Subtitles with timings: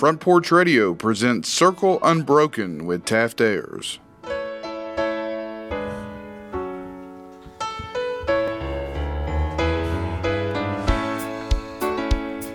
[0.00, 3.98] Front Porch Radio presents Circle Unbroken with Taft Ayers.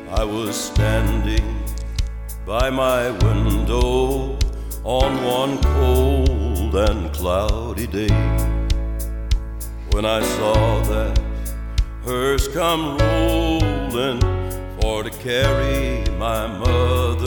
[0.09, 1.63] I was standing
[2.47, 4.39] by my window
[4.83, 8.07] on one cold and cloudy day
[9.91, 11.21] when I saw that
[12.03, 14.19] hearse come rolling
[14.81, 17.24] for to carry my mother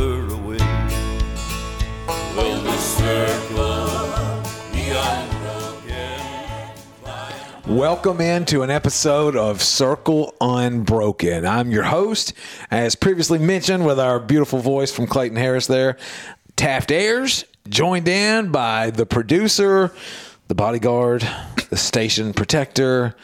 [7.66, 11.47] Welcome into an episode of Circle Unbroken.
[11.47, 12.33] I'm your host,
[12.70, 15.98] as previously mentioned, with our beautiful voice from Clayton Harris there,
[16.56, 19.92] Taft Ayers, joined in by the producer,
[20.48, 21.28] the bodyguard,
[21.70, 23.15] the station protector,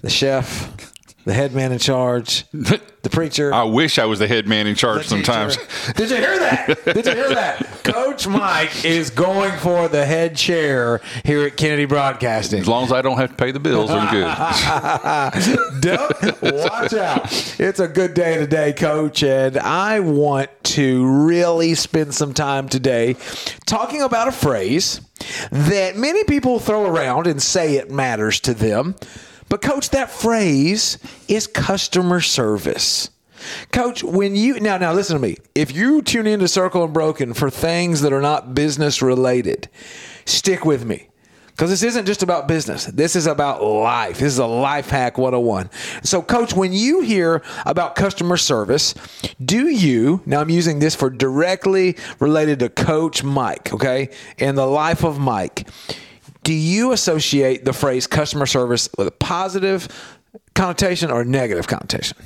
[0.00, 0.91] the chef,
[1.24, 3.52] the head man in charge, the preacher.
[3.54, 5.56] I wish I was the head man in charge sometimes.
[5.94, 6.84] Did you hear that?
[6.84, 7.66] Did you hear that?
[7.84, 12.60] Coach Mike is going for the head chair here at Kennedy Broadcasting.
[12.60, 14.24] As long as I don't have to pay the bills, I'm good.
[16.42, 17.60] Watch out.
[17.60, 19.22] It's a good day today, coach.
[19.22, 23.16] And I want to really spend some time today
[23.66, 25.00] talking about a phrase
[25.50, 28.94] that many people throw around and say it matters to them.
[29.48, 30.98] But, coach, that phrase
[31.28, 33.10] is customer service.
[33.72, 35.36] Coach, when you now now listen to me.
[35.54, 39.68] If you tune into Circle Unbroken for things that are not business related,
[40.24, 41.08] stick with me.
[41.52, 42.86] Because this isn't just about business.
[42.86, 44.18] This is about life.
[44.18, 45.70] This is a life hack 101.
[46.02, 48.94] So, coach, when you hear about customer service,
[49.44, 54.66] do you, now I'm using this for directly related to Coach Mike, okay, and the
[54.66, 55.68] life of Mike,
[56.44, 59.88] do you associate the phrase customer service with a positive
[60.54, 62.16] connotation or a negative connotation?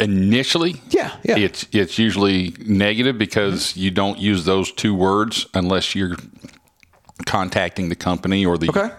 [0.00, 1.36] Initially, Yeah, yeah.
[1.36, 3.80] it's it's usually negative because mm-hmm.
[3.80, 6.16] you don't use those two words unless you're
[7.26, 8.90] contacting the company or the Okay.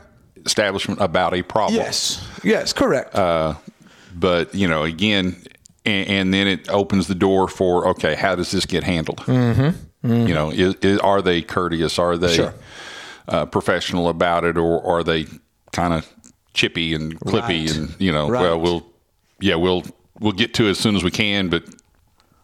[0.45, 1.75] establishment about a problem.
[1.75, 2.25] Yes.
[2.43, 3.13] Yes, correct.
[3.13, 3.55] Uh,
[4.15, 5.35] but you know, again,
[5.85, 9.17] and, and then it opens the door for okay, how does this get handled?
[9.17, 9.61] Mm-hmm.
[9.61, 10.27] mm-hmm.
[10.27, 11.99] You know, is, is, are they courteous?
[11.99, 12.53] Are they Sure.
[13.27, 15.25] Uh, professional about it, or are they
[15.71, 16.07] kind of
[16.53, 17.67] chippy and clippy?
[17.67, 17.75] Right.
[17.75, 18.41] And you know, Right.
[18.41, 18.85] well, we'll
[19.39, 19.83] yeah, we'll
[20.19, 21.63] we'll get to it as soon as we can, but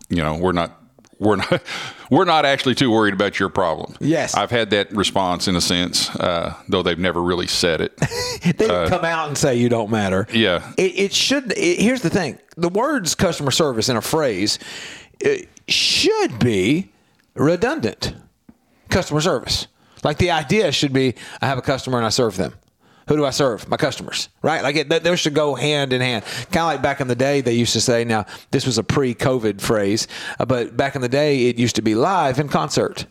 [0.10, 0.78] you know, we're not.
[1.20, 1.62] We're not.
[2.10, 3.96] We're not actually too worried about your problem.
[4.02, 4.36] Yes.
[4.36, 7.96] I've had that response in a sense, uh, though they've never really said it.
[8.44, 10.24] they didn't come out and say you don't matter.
[10.30, 10.74] uh, Yeah.
[10.78, 11.54] It, it should.
[11.56, 14.60] It, here's the thing: the words customer service in a phrase
[15.68, 16.92] should be
[17.36, 18.14] redundant.
[18.90, 19.68] Customer service,
[20.04, 22.54] like the idea should be: I have a customer and I serve them.
[23.08, 23.68] Who do I serve?
[23.68, 24.64] My customers, right?
[24.64, 26.24] Like it, those should go hand in hand.
[26.24, 28.04] Kind of like back in the day, they used to say.
[28.06, 30.08] Now, this was a pre-COVID phrase,
[30.40, 33.06] uh, but back in the day, it used to be live in concert,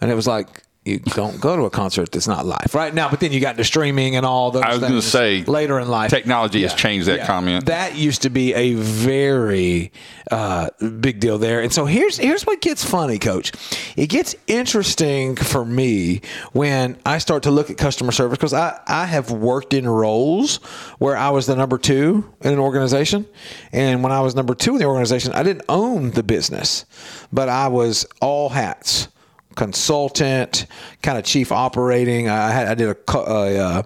[0.00, 0.62] and it was like.
[0.84, 3.08] You don't go to a concert that's not live, right now.
[3.08, 4.62] But then you got into streaming and all those.
[4.64, 7.66] I was going to say later in life, technology has changed that comment.
[7.66, 9.92] that used to be a very
[10.30, 10.68] uh,
[11.00, 11.62] big deal there.
[11.62, 13.52] And so here's here's what gets funny, Coach.
[13.96, 16.20] It gets interesting for me
[16.52, 20.56] when I start to look at customer service because I, I have worked in roles
[20.98, 23.24] where I was the number two in an organization.
[23.72, 26.84] And when I was number two in the organization, I didn't own the business,
[27.32, 29.08] but I was all hats
[29.54, 30.66] consultant,
[31.02, 32.28] kind of chief operating.
[32.28, 33.82] I had I did a, a uh,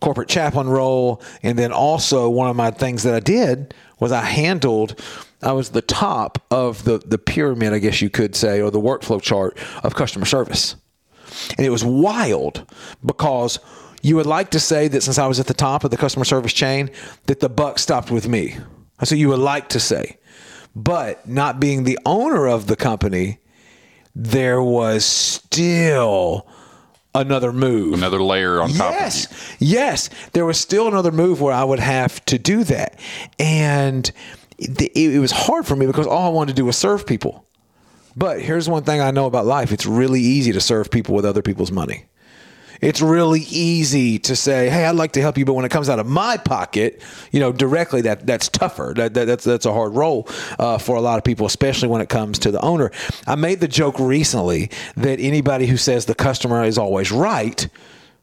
[0.00, 4.22] corporate chaplain role, and then also one of my things that I did was I
[4.22, 5.00] handled.
[5.42, 8.80] I was the top of the the pyramid, I guess you could say, or the
[8.80, 10.76] workflow chart of customer service,
[11.56, 12.66] and it was wild
[13.04, 13.58] because.
[14.04, 16.24] You would like to say that since I was at the top of the customer
[16.24, 16.90] service chain,
[17.26, 18.56] that the buck stopped with me.
[18.98, 20.18] That's what you would like to say.
[20.74, 23.38] But not being the owner of the company,
[24.14, 26.46] there was still
[27.14, 27.94] another move.
[27.94, 30.10] Another layer on top Yes, of yes.
[30.32, 32.98] There was still another move where I would have to do that,
[33.38, 34.10] and
[34.58, 37.46] it, it was hard for me because all I wanted to do was serve people.
[38.14, 41.24] But here's one thing I know about life: it's really easy to serve people with
[41.24, 42.06] other people's money.
[42.82, 45.88] It's really easy to say, "Hey, I'd like to help you," but when it comes
[45.88, 47.00] out of my pocket,
[47.30, 48.92] you know, directly, that that's tougher.
[48.96, 52.00] That, that that's that's a hard role uh, for a lot of people, especially when
[52.00, 52.90] it comes to the owner.
[53.24, 57.68] I made the joke recently that anybody who says the customer is always right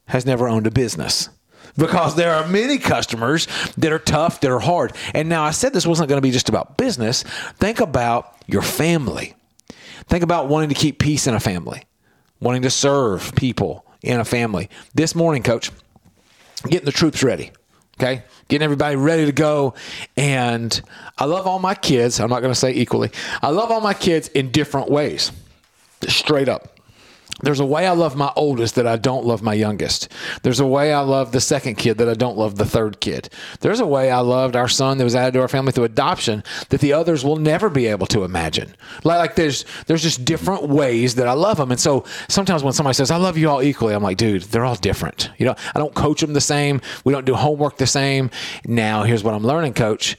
[0.07, 1.29] has never owned a business.
[1.77, 3.47] Because there are many customers
[3.77, 4.91] that are tough, that are hard.
[5.13, 7.23] And now I said this wasn't going to be just about business.
[7.57, 9.35] Think about your family.
[10.07, 11.83] Think about wanting to keep peace in a family,
[12.41, 14.69] wanting to serve people in a family.
[14.93, 15.71] This morning, coach,
[16.67, 17.51] getting the troops ready
[17.99, 19.73] Okay, getting everybody ready to go,
[20.15, 20.81] and
[21.17, 22.21] I love all my kids.
[22.21, 23.11] I'm not going to say equally.
[23.41, 25.33] I love all my kids in different ways,
[26.07, 26.78] straight up.
[27.41, 30.09] There's a way I love my oldest that I don't love my youngest.
[30.43, 33.29] There's a way I love the second kid that I don't love the third kid.
[33.61, 36.43] There's a way I loved our son that was added to our family through adoption
[36.69, 38.75] that the others will never be able to imagine.
[39.03, 41.71] Like, like there's there's just different ways that I love them.
[41.71, 44.65] And so sometimes when somebody says I love you all equally, I'm like, dude, they're
[44.65, 45.31] all different.
[45.37, 46.81] You know, I don't coach them the same.
[47.03, 48.29] We don't do homework the same.
[48.65, 50.17] Now here's what I'm learning, coach.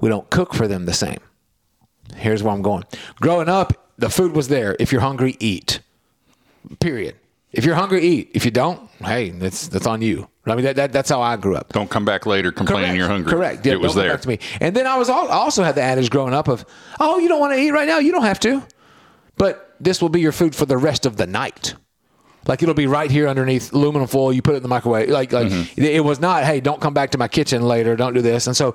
[0.00, 1.18] We don't cook for them the same.
[2.16, 2.84] Here's where I'm going.
[3.20, 4.76] Growing up, the food was there.
[4.78, 5.80] If you're hungry, eat.
[6.80, 7.16] Period.
[7.50, 8.30] If you're hungry, eat.
[8.34, 10.28] If you don't, hey, that's that's on you.
[10.46, 11.72] I mean, that, that that's how I grew up.
[11.72, 13.30] Don't come back later complaining you're hungry.
[13.32, 13.64] Correct.
[13.64, 14.16] Yeah, it was there.
[14.16, 14.38] to me.
[14.60, 16.64] And then I was all, I also had the adage growing up of,
[17.00, 18.62] oh, you don't want to eat right now, you don't have to,
[19.36, 21.74] but this will be your food for the rest of the night.
[22.46, 24.32] Like it'll be right here underneath aluminum foil.
[24.32, 25.08] You put it in the microwave.
[25.10, 25.82] Like like Mm-hmm.
[25.82, 26.44] it was not.
[26.44, 27.94] Hey, don't come back to my kitchen later.
[27.96, 28.46] Don't do this.
[28.46, 28.74] And so,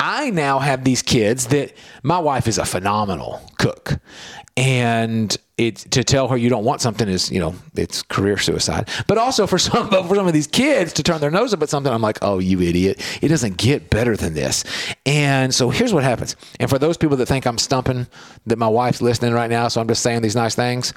[0.00, 3.98] I now have these kids that my wife is a phenomenal cook,
[4.56, 8.88] and it to tell her you don't want something is you know it's career suicide.
[9.06, 11.68] But also for some for some of these kids to turn their nose up at
[11.68, 13.00] something, I'm like, oh, you idiot!
[13.22, 14.64] It doesn't get better than this.
[15.06, 16.36] And so here's what happens.
[16.60, 18.06] And for those people that think I'm stumping
[18.46, 20.92] that my wife's listening right now, so I'm just saying these nice things.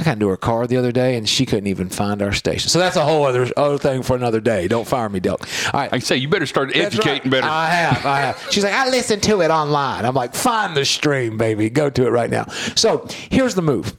[0.00, 2.70] I got into her car the other day and she couldn't even find our station.
[2.70, 4.66] So that's a whole other other thing for another day.
[4.66, 5.46] Don't fire me, Doc.
[5.66, 5.92] All right.
[5.92, 7.42] I say you better start educating right.
[7.42, 7.46] better.
[7.46, 8.06] I have.
[8.06, 8.46] I have.
[8.50, 10.06] She's like, I listened to it online.
[10.06, 11.68] I'm like, find the stream, baby.
[11.68, 12.46] Go to it right now.
[12.76, 13.94] So here's the move.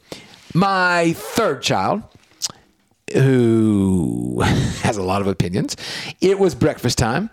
[0.56, 2.02] My third child,
[3.14, 4.42] who
[4.82, 5.78] has a lot of opinions,
[6.20, 7.30] it was breakfast time.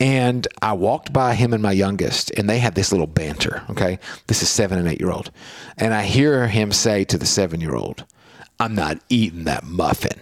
[0.00, 3.62] And I walked by him and my youngest, and they had this little banter.
[3.70, 3.98] Okay.
[4.26, 5.30] This is seven and eight year old.
[5.76, 8.04] And I hear him say to the seven year old,
[8.58, 10.18] I'm not eating that muffin.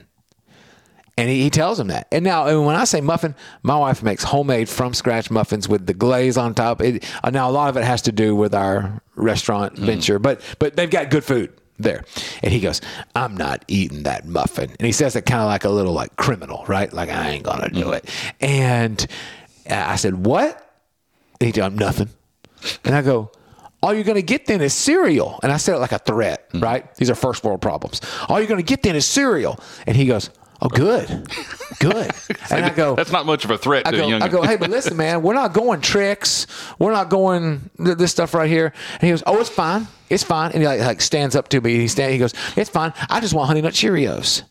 [1.17, 2.07] And he, he tells him that.
[2.13, 3.35] And now, and when I say muffin,
[3.65, 6.81] my wife makes homemade from scratch muffins with the glaze on top.
[6.81, 10.41] It, uh, now, a lot of it has to do with our restaurant venture, but
[10.61, 12.05] but they've got good food there.
[12.45, 12.81] And he goes,
[13.17, 16.15] "I'm not eating that muffin." And he says it kind of like a little like
[16.15, 16.93] criminal, right?
[16.93, 18.09] Like I ain't gonna do it.
[18.41, 19.05] And
[19.71, 20.65] I said, "What?"
[21.41, 22.09] And he told him nothing.
[22.85, 23.31] And I go,
[23.83, 25.39] all you're going to get then is cereal.
[25.43, 26.63] And I said it like a threat, mm.
[26.63, 26.93] right?
[26.97, 28.01] These are first world problems.
[28.29, 29.59] All you're going to get then is cereal.
[29.87, 30.31] And he goes,
[30.61, 31.09] oh, good,
[31.79, 32.11] good.
[32.51, 34.23] and I go, That's not much of a threat I to a go, young.
[34.23, 36.47] I go, hey, but listen, man, we're not going tricks.
[36.79, 38.73] We're not going this stuff right here.
[38.95, 39.87] And he goes, oh, it's fine.
[40.11, 40.53] It's fine.
[40.53, 41.77] And he like, like stands up to me.
[41.77, 42.93] He stand, He goes, it's fine.
[43.09, 44.43] I just want Honey Nut Cheerios.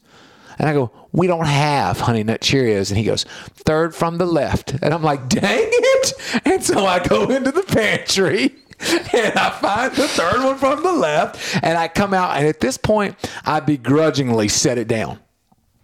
[0.60, 2.90] And I go, we don't have Honey Nut Cheerios.
[2.90, 3.24] And he goes,
[3.54, 4.74] third from the left.
[4.82, 6.14] And I'm like, dang it.
[6.46, 8.56] And so I go into the pantry.
[8.80, 12.60] And I find the third one from the left, and I come out, and at
[12.60, 15.18] this point, I begrudgingly set it down.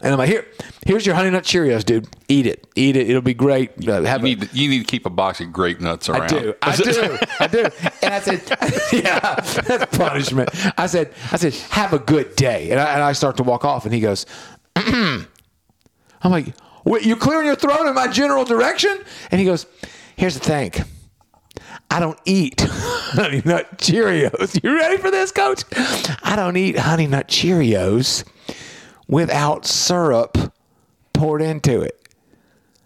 [0.03, 0.45] And I'm like, here,
[0.85, 2.07] here's your honey nut Cheerios, dude.
[2.27, 3.09] Eat it, eat it.
[3.09, 3.71] It'll be great.
[3.87, 6.23] Uh, you need to, you need to keep a box of grape nuts around.
[6.23, 6.53] I do.
[6.61, 7.17] I do.
[7.39, 7.65] I do.
[8.01, 8.41] And I said,
[9.03, 10.49] yeah, that's punishment.
[10.77, 12.69] I said, I said, have a good day.
[12.71, 14.25] And I, and I start to walk off, and he goes,
[14.75, 15.27] I'm
[16.31, 16.53] like,
[16.85, 19.03] wait, you clearing your throat in my general direction?
[19.31, 19.65] And he goes,
[20.15, 20.71] here's the thing.
[21.91, 24.61] I don't eat honey nut Cheerios.
[24.63, 25.63] You ready for this, coach?
[26.23, 28.23] I don't eat honey nut Cheerios
[29.07, 30.37] without syrup
[31.13, 31.99] poured into it.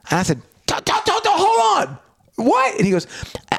[0.09, 1.97] And I said, "Don't- don't- don't- don't- hold on.
[2.37, 2.75] What?
[2.75, 3.07] And he goes,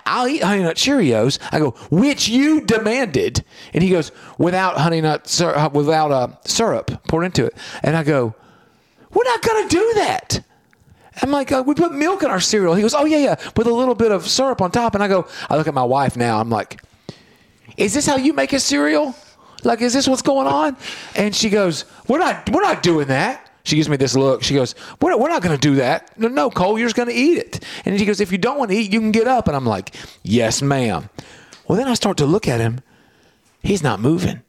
[0.07, 1.39] I'll eat Honey Nut Cheerios.
[1.53, 3.45] I go, which you demanded.
[3.75, 7.57] And he goes, without Honey Nut, syrup, without uh, syrup poured into it.
[7.83, 8.35] And I go,
[9.13, 10.41] we're not going to do that.
[11.21, 12.75] I'm like, uh, we put milk in our cereal.
[12.75, 14.95] He goes, oh, yeah, yeah, with a little bit of syrup on top.
[14.95, 16.39] And I go, I look at my wife now.
[16.39, 16.81] I'm like,
[17.77, 19.15] is this how you make a cereal?
[19.65, 20.77] Like, is this what's going on?
[21.17, 23.48] And she goes, we're not, we're not doing that.
[23.69, 24.43] She gives me this look.
[24.43, 26.19] She goes, we're, we're not going to do that.
[26.19, 27.63] No, no, Cole, you're just going to eat it.
[27.85, 29.47] And she goes, if you don't want to eat, you can get up.
[29.47, 31.11] And I'm like, yes, ma'am.
[31.69, 32.81] Well, then I start to look at him.
[33.63, 34.41] He's not moving.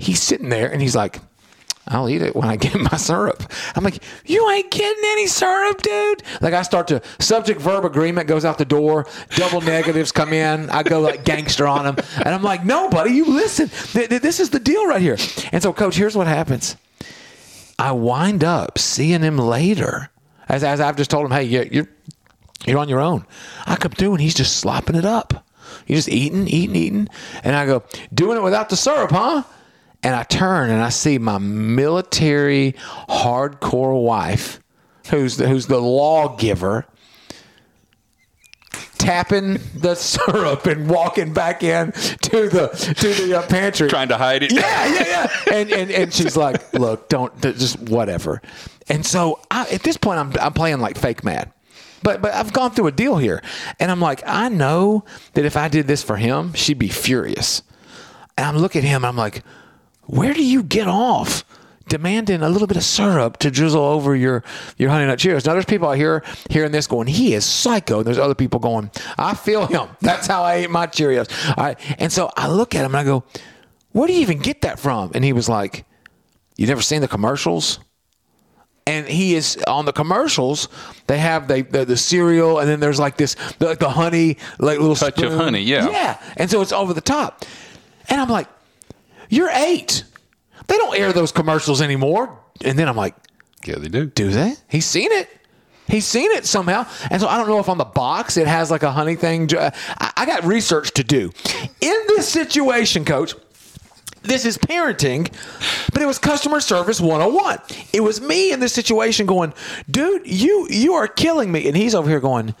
[0.00, 1.20] He's sitting there and he's like,
[1.86, 3.44] I'll eat it when I get my syrup.
[3.76, 6.22] I'm like, you ain't getting any syrup, dude.
[6.40, 10.70] Like I start to subject verb agreement goes out the door, double negatives come in.
[10.70, 13.68] I go like gangster on him, and I'm like, no, buddy, you listen.
[13.68, 15.18] Th- th- This is the deal right here.
[15.52, 16.76] And so, coach, here's what happens.
[17.78, 20.10] I wind up seeing him later,
[20.48, 21.88] as as I've just told him, hey, you're you're,
[22.66, 23.26] you're on your own.
[23.66, 25.46] I come through and he's just slopping it up.
[25.86, 27.08] He's just eating, eating, eating,
[27.42, 29.42] and I go, doing it without the syrup, huh?
[30.02, 32.74] And I turn and I see my military
[33.08, 34.60] hardcore wife,
[35.08, 36.86] who's the, who's the lawgiver,
[39.04, 42.68] tapping the syrup and walking back in to the
[42.98, 44.52] to the uh, pantry, Trying to hide it.
[44.52, 45.54] yeah, yeah, yeah.
[45.54, 48.40] And, and and she's like, "Look, don't just whatever."
[48.88, 51.52] And so I, at this point, I'm I'm playing like fake mad
[52.02, 53.42] But but I've gone through a deal here,
[53.80, 57.62] and I'm like, I know that if I did this for him, she'd be furious.
[58.36, 59.42] And I'm looking at him, and I'm like,
[60.02, 61.44] where do you get off?
[61.88, 64.42] Demanding a little bit of syrup to drizzle over your
[64.78, 65.46] your honey nut Cheerios.
[65.46, 67.98] Now there's people out here hearing this going, he is psycho.
[67.98, 69.88] And there's other people going, I feel him.
[70.00, 71.30] That's how I ate my Cheerios.
[71.56, 71.78] All right.
[72.00, 73.24] And so I look at him and I go,
[73.92, 75.12] where do you even get that from?
[75.14, 75.84] And he was like,
[76.56, 77.80] you never seen the commercials?
[78.86, 80.68] and he is on the commercials.
[81.06, 84.36] They have the, the, the cereal, and then there's like this the, like the honey,
[84.58, 85.88] like little Touch of honey, yeah.
[85.88, 86.22] yeah.
[86.36, 87.44] And so it's over the top,
[88.08, 88.48] and I'm like,
[89.28, 90.04] "You're eight.
[90.66, 93.14] They don't air those commercials anymore." And then I'm like,
[93.64, 94.06] Yeah, they do.
[94.06, 95.28] "Do they?" He's seen it.
[95.86, 98.70] He's seen it somehow, and so I don't know if on the box it has
[98.70, 99.50] like a honey thing.
[99.54, 99.70] I,
[100.16, 101.30] I got research to do
[101.82, 103.34] in this situation, Coach
[104.24, 105.30] this is parenting,
[105.92, 107.58] but it was customer service 101.
[107.92, 109.52] It was me in this situation going,
[109.90, 111.68] dude, you you are killing me.
[111.68, 112.54] And he's over here going,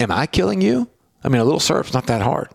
[0.00, 0.88] Am I killing you?
[1.22, 2.48] I mean, a little surf's not that hard.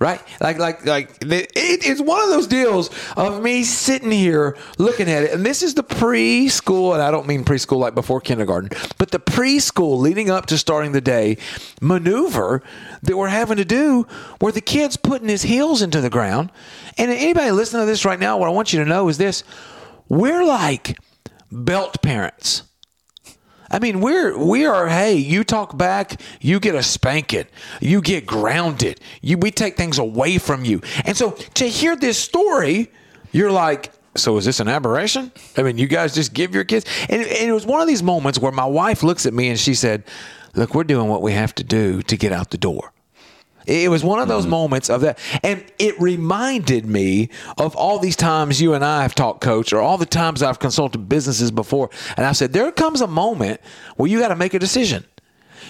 [0.00, 0.20] Right?
[0.40, 2.88] Like, like, like, it, it's one of those deals
[3.18, 5.32] of me sitting here looking at it.
[5.32, 9.20] And this is the preschool, and I don't mean preschool like before kindergarten, but the
[9.20, 11.36] preschool leading up to starting the day
[11.82, 12.62] maneuver
[13.02, 14.06] that we're having to do
[14.38, 16.50] where the kid's putting his heels into the ground.
[16.96, 19.44] And anybody listening to this right now, what I want you to know is this
[20.08, 20.98] we're like
[21.52, 22.62] belt parents.
[23.70, 24.88] I mean, we're we are.
[24.88, 27.46] Hey, you talk back, you get a spanking,
[27.80, 29.00] you get grounded.
[29.22, 32.90] You we take things away from you, and so to hear this story,
[33.32, 35.30] you're like, so is this an aberration?
[35.56, 38.02] I mean, you guys just give your kids, and, and it was one of these
[38.02, 40.02] moments where my wife looks at me and she said,
[40.54, 42.92] "Look, we're doing what we have to do to get out the door."
[43.66, 44.50] It was one of those mm-hmm.
[44.50, 45.18] moments of that.
[45.42, 49.80] And it reminded me of all these times you and I have talked, coach, or
[49.80, 51.90] all the times I've consulted businesses before.
[52.16, 53.60] And I said, there comes a moment
[53.96, 55.04] where you got to make a decision.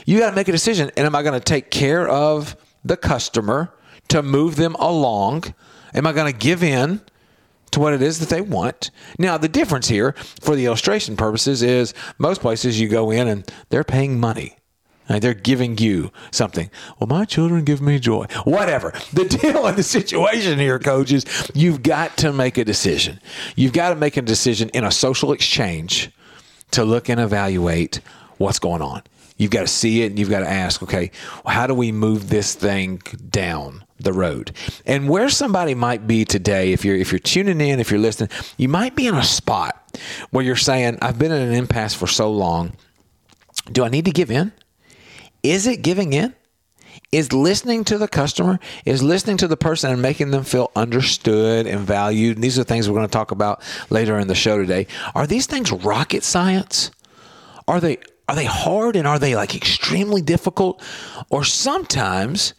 [0.06, 0.90] You got to make a decision.
[0.96, 3.72] And am I going to take care of the customer
[4.08, 5.54] to move them along?
[5.94, 7.00] Am I going to give in?
[7.72, 8.90] to what it is that they want.
[9.18, 13.48] Now, the difference here, for the illustration purposes, is most places you go in and
[13.68, 14.56] they're paying money.
[15.10, 16.70] Like they're giving you something.
[16.98, 18.26] Well, my children give me joy.
[18.44, 18.92] Whatever.
[19.12, 23.20] The deal in the situation here, coach, is you've got to make a decision.
[23.56, 26.12] You've got to make a decision in a social exchange
[26.70, 28.00] to look and evaluate
[28.38, 29.02] what's going on.
[29.36, 31.10] You've got to see it and you've got to ask, okay,
[31.44, 34.52] how do we move this thing down the road?
[34.86, 38.30] And where somebody might be today, if you're if you're tuning in, if you're listening,
[38.58, 39.98] you might be in a spot
[40.30, 42.74] where you're saying, I've been in an impasse for so long.
[43.72, 44.52] Do I need to give in?
[45.42, 46.34] Is it giving in?
[47.12, 51.66] Is listening to the customer, is listening to the person and making them feel understood
[51.66, 52.36] and valued.
[52.36, 54.86] And these are things we're going to talk about later in the show today.
[55.14, 56.90] Are these things rocket science?
[57.66, 60.82] Are they are they hard and are they like extremely difficult?
[61.30, 62.54] Or sometimes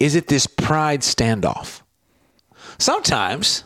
[0.00, 1.82] is it this pride standoff?
[2.78, 3.62] Sometimes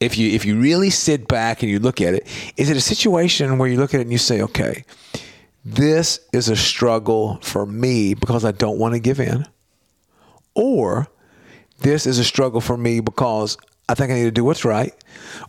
[0.00, 2.26] if you if you really sit back and you look at it,
[2.56, 4.84] is it a situation where you look at it and you say, okay,
[5.68, 9.44] this is a struggle for me because I don't want to give in,
[10.54, 11.08] or
[11.80, 13.58] this is a struggle for me because
[13.88, 14.94] I think I need to do what's right,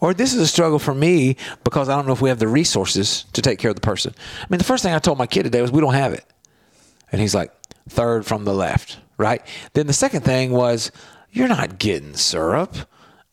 [0.01, 2.47] or this is a struggle for me because I don't know if we have the
[2.47, 4.15] resources to take care of the person.
[4.41, 6.25] I mean, the first thing I told my kid today was we don't have it,
[7.11, 7.53] and he's like,
[7.87, 9.43] third from the left, right?
[9.73, 10.91] Then the second thing was,
[11.31, 12.75] you're not getting syrup.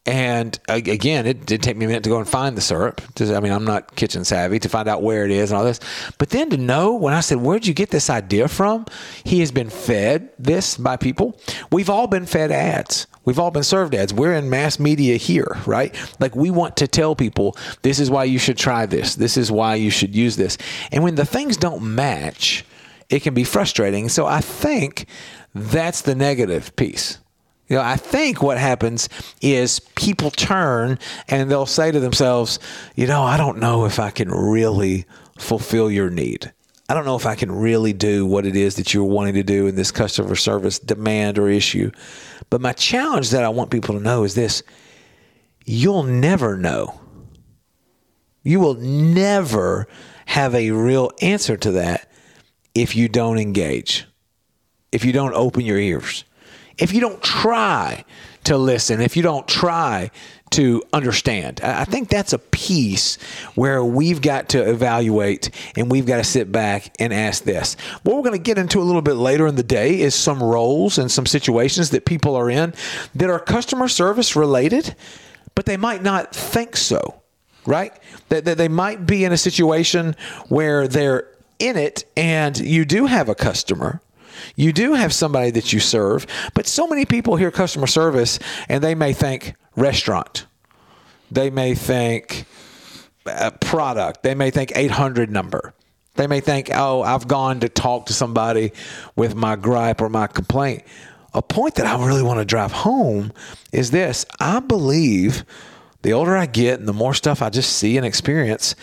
[0.07, 3.01] And uh, again, it did take me a minute to go and find the syrup.
[3.19, 5.81] I mean, I'm not kitchen savvy to find out where it is and all this.
[6.19, 8.85] But then to know when I said, Where'd you get this idea from?
[9.25, 11.41] He has been fed this by people.
[11.73, 13.07] We've all been fed ads.
[13.25, 14.13] We've all been served ads.
[14.13, 15.95] We're in mass media here, right?
[16.21, 19.15] Like we want to tell people this is why you should try this.
[19.15, 20.59] This is why you should use this.
[20.93, 22.67] And when the things don't match,
[23.09, 24.11] it can be frustrating.
[24.11, 25.07] So I think
[25.55, 27.19] that's the negative piece.
[27.69, 29.09] You know, I think what happens
[29.41, 32.59] is people turn and they'll say to themselves,
[32.95, 35.07] you know, I don't know if I can really
[35.39, 36.53] fulfill your need.
[36.89, 39.43] I don't know if I can really do what it is that you're wanting to
[39.43, 41.91] do in this customer service demand or issue.
[42.51, 44.63] But my challenge that I want people to know is this
[45.65, 47.01] you'll never know.
[48.43, 49.89] You will never
[50.27, 52.11] have a real answer to that
[52.75, 54.07] if you don't engage,
[54.93, 56.25] if you don't open your ears,
[56.79, 58.05] if you don't try
[58.45, 60.11] to listen, if you don't try
[60.55, 61.61] to understand.
[61.63, 63.17] I think that's a piece
[63.57, 67.77] where we've got to evaluate and we've got to sit back and ask this.
[68.05, 70.41] What we're going to get into a little bit later in the day is some
[70.41, 72.73] roles and some situations that people are in
[73.17, 74.95] that are customer service related,
[75.57, 77.21] but they might not think so,
[77.67, 77.93] right?
[78.29, 80.15] That, that they might be in a situation
[80.49, 81.27] where they're
[81.59, 84.01] in it and you do have a customer.
[84.57, 88.39] You do have somebody that you serve, but so many people hear customer service
[88.69, 90.47] and they may think restaurant.
[91.31, 92.47] They may think
[93.27, 94.23] uh, product.
[94.23, 95.75] They may think 800 number.
[96.17, 98.73] They may think, oh, I've gone to talk to somebody
[99.17, 100.85] with my gripe or my complaint.
[101.33, 103.33] A point that I really want to drive home
[103.73, 105.45] is this I believe
[106.03, 108.77] the older I get and the more stuff I just see and experience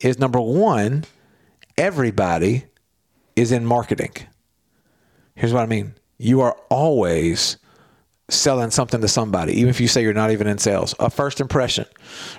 [0.00, 1.04] is number one,
[1.76, 2.64] everybody
[3.36, 4.12] is in marketing.
[5.40, 7.56] Here's what I mean you are always
[8.28, 10.94] selling something to somebody, even if you say you're not even in sales.
[11.00, 11.86] A first impression,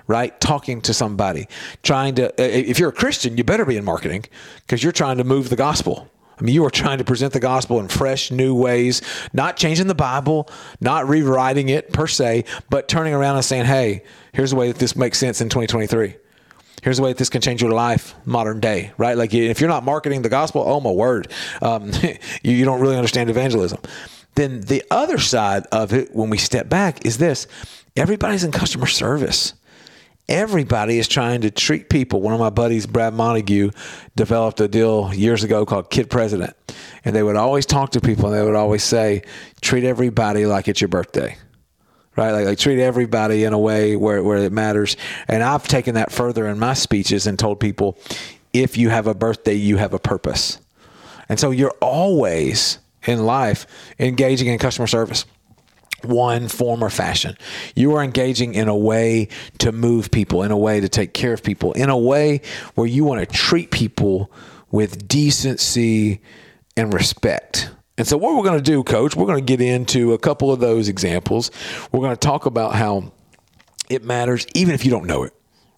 [0.05, 0.39] right?
[0.39, 1.47] Talking to somebody,
[1.81, 4.25] trying to, if you're a Christian, you better be in marketing
[4.57, 6.11] because you're trying to move the gospel.
[6.39, 9.01] I mean, you are trying to present the gospel in fresh, new ways,
[9.33, 10.47] not changing the Bible,
[10.79, 14.77] not rewriting it per se, but turning around and saying, hey, here's the way that
[14.77, 16.15] this makes sense in 2023.
[16.81, 19.15] Here's the way that this can change your life modern day, right?
[19.15, 22.95] Like if you're not marketing the gospel, oh my word, um, you, you don't really
[22.95, 23.79] understand evangelism.
[24.35, 27.47] Then the other side of it, when we step back, is this
[27.95, 29.53] everybody's in customer service.
[30.29, 32.21] Everybody is trying to treat people.
[32.21, 33.71] One of my buddies, Brad Montague,
[34.15, 36.55] developed a deal years ago called Kid President.
[37.03, 39.23] And they would always talk to people and they would always say,
[39.59, 41.35] treat everybody like it's your birthday
[42.15, 42.31] right?
[42.31, 44.97] Like, like treat everybody in a way where, where it matters.
[45.27, 47.97] And I've taken that further in my speeches and told people,
[48.53, 50.59] if you have a birthday, you have a purpose.
[51.29, 53.65] And so you're always in life
[53.99, 55.25] engaging in customer service
[56.03, 57.37] one form or fashion.
[57.75, 59.27] You are engaging in a way
[59.59, 62.41] to move people, in a way to take care of people, in a way
[62.75, 64.31] where you want to treat people
[64.71, 66.21] with decency
[66.75, 67.69] and respect.
[68.01, 70.51] And so, what we're going to do, coach, we're going to get into a couple
[70.51, 71.51] of those examples.
[71.91, 73.11] We're going to talk about how
[73.91, 75.33] it matters, even if you don't know it,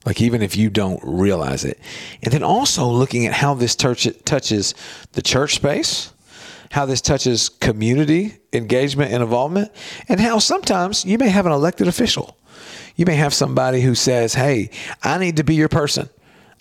[0.05, 1.77] like even if you don't realize it.
[2.21, 4.73] And then also looking at how this touches
[5.11, 6.13] the church space
[6.71, 9.69] how this touches community engagement and involvement,
[10.07, 12.37] and how sometimes you may have an elected official.
[12.95, 14.69] You may have somebody who says, Hey,
[15.03, 16.09] I need to be your person.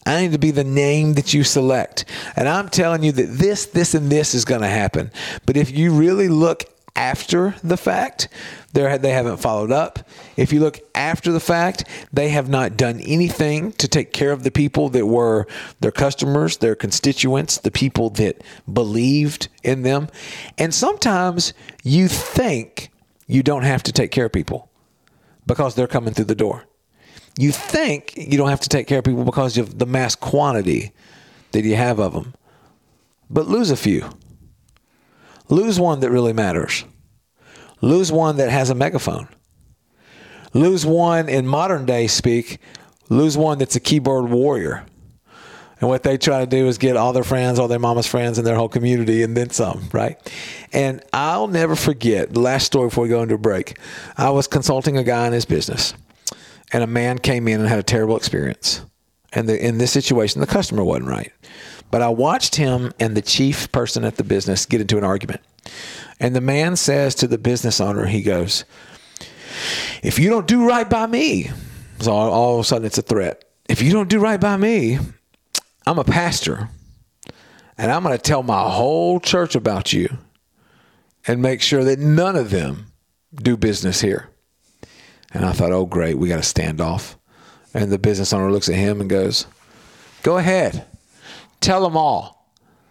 [0.04, 2.04] I need to be the name that you select.
[2.36, 5.12] And I'm telling you that this, this, and this is going to happen.
[5.46, 8.28] But if you really look after the fact,
[8.72, 10.00] they haven't followed up.
[10.36, 14.42] If you look after the fact, they have not done anything to take care of
[14.42, 15.46] the people that were
[15.80, 20.08] their customers, their constituents, the people that believed in them.
[20.58, 22.90] And sometimes you think
[23.26, 24.68] you don't have to take care of people
[25.46, 26.64] because they're coming through the door.
[27.38, 30.92] You think you don't have to take care of people because of the mass quantity
[31.52, 32.34] that you have of them.
[33.30, 34.10] But lose a few
[35.52, 36.84] Lose one that really matters.
[37.82, 39.28] Lose one that has a megaphone.
[40.54, 42.58] Lose one in modern day speak.
[43.10, 44.86] Lose one that's a keyboard warrior.
[45.78, 48.38] And what they try to do is get all their friends, all their mama's friends,
[48.38, 50.16] and their whole community, and then some, right?
[50.72, 53.78] And I'll never forget the last story before we go into a break.
[54.16, 55.92] I was consulting a guy in his business,
[56.72, 58.84] and a man came in and had a terrible experience.
[59.32, 61.32] And the, in this situation, the customer wasn't right.
[61.90, 65.42] But I watched him and the chief person at the business get into an argument.
[66.18, 68.64] And the man says to the business owner, he goes,
[70.02, 71.50] If you don't do right by me,
[72.00, 73.44] so all, all of a sudden it's a threat.
[73.68, 74.98] If you don't do right by me,
[75.86, 76.68] I'm a pastor
[77.78, 80.18] and I'm going to tell my whole church about you
[81.26, 82.92] and make sure that none of them
[83.34, 84.28] do business here.
[85.34, 87.16] And I thought, oh, great, we got a standoff.
[87.74, 89.46] And the business owner looks at him and goes,
[90.22, 90.84] Go ahead.
[91.60, 92.42] Tell them all.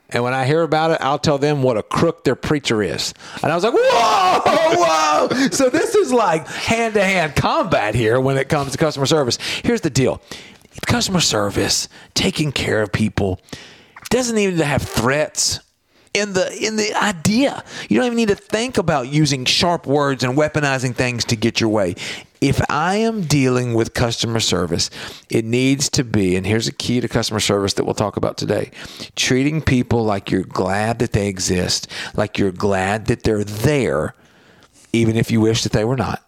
[0.10, 3.14] And when I hear about it, I'll tell them what a crook their preacher is.
[3.42, 5.50] And I was like, whoa, whoa.
[5.52, 9.38] so this is like hand to hand combat here when it comes to customer service.
[9.64, 10.22] Here's the deal
[10.86, 13.40] customer service, taking care of people,
[14.10, 15.60] doesn't even have threats
[16.14, 17.64] in the in the idea.
[17.90, 21.60] You don't even need to think about using sharp words and weaponizing things to get
[21.60, 21.96] your way.
[22.42, 24.90] If I am dealing with customer service,
[25.30, 28.38] it needs to be, and here's a key to customer service that we'll talk about
[28.38, 28.72] today
[29.16, 34.16] treating people like you're glad that they exist, like you're glad that they're there,
[34.92, 36.24] even if you wish that they were not.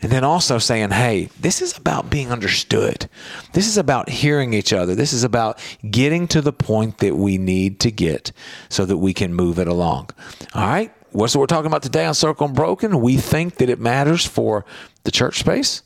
[0.00, 3.08] And then also saying, hey, this is about being understood.
[3.52, 4.94] This is about hearing each other.
[4.94, 5.58] This is about
[5.90, 8.30] getting to the point that we need to get
[8.68, 10.10] so that we can move it along.
[10.54, 10.92] All right.
[11.10, 13.00] What's what we're talking about today on Circle Unbroken?
[13.00, 14.64] We think that it matters for
[15.04, 15.82] the church space,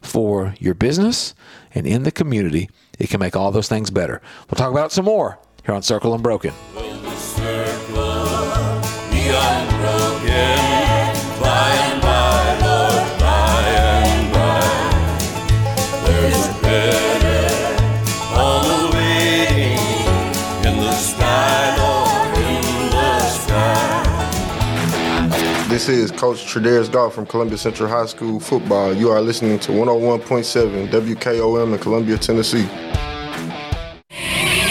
[0.00, 1.34] for your business,
[1.74, 2.68] and in the community.
[2.98, 4.20] It can make all those things better.
[4.50, 6.52] We'll talk about some more here on Circle Unbroken.
[6.74, 7.12] in the
[25.72, 28.92] This is Coach Tredaris Goff from Columbia Central High School football.
[28.92, 32.68] You are listening to 101.7 WKOM in Columbia, Tennessee.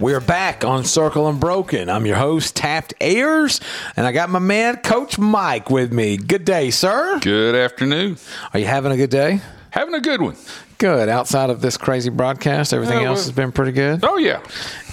[0.00, 1.90] We're back on Circle Unbroken.
[1.90, 3.60] I'm your host, Taft Ayers,
[3.96, 6.16] and I got my man, Coach Mike, with me.
[6.16, 7.18] Good day, sir.
[7.20, 8.16] Good afternoon.
[8.54, 9.42] Are you having a good day?
[9.68, 10.36] Having a good one.
[10.78, 11.10] Good.
[11.10, 14.00] Outside of this crazy broadcast, everything Yeah, else has been pretty good.
[14.02, 14.40] Oh, yeah.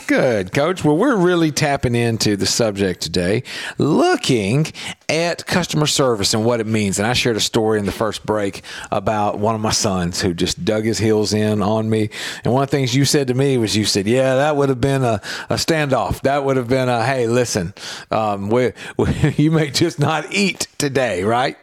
[0.08, 0.86] Good, Coach.
[0.86, 3.44] Well, we're really tapping into the subject today,
[3.78, 4.68] looking
[5.10, 6.98] at customer service and what it means.
[6.98, 10.34] And I shared a story in the first break about one of my sons who
[10.34, 12.10] just dug his heels in on me.
[12.46, 14.70] And one of the things you said to me was, you said, "Yeah, that would
[14.70, 16.22] have been a, a standoff.
[16.22, 17.74] That would have been a, hey, listen,
[18.10, 21.58] um, we, we, you may just not eat today, right?"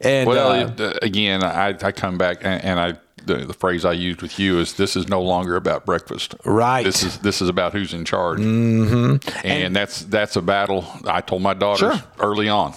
[0.00, 2.96] And well, uh, it, uh, again, I, I come back and, and I
[3.26, 6.34] the, the phrase I used with you is this is no longer about breakfast.
[6.44, 6.84] Right.
[6.84, 8.38] This is this is about who's in charge.
[8.40, 9.46] Mm-hmm.
[9.46, 10.84] And, that's that's a battle.
[11.06, 12.04] I told my daughters Sure.
[12.20, 12.72] early on.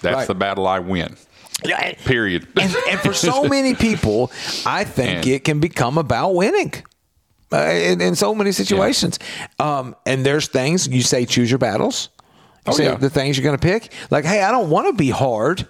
[0.00, 0.26] That's Right.
[0.28, 1.16] the battle I win.
[2.04, 2.46] Period.
[2.60, 4.30] And, and for so many people,
[4.66, 6.72] I think And- it can become about winning.
[7.52, 9.18] Uh, in, in so many situations,
[9.60, 12.08] um, and there's things you say choose your battles.
[12.66, 12.96] You Oh, say yeah.
[12.96, 13.92] the things you're going to pick.
[14.10, 15.64] Like, hey, I don't want to be hard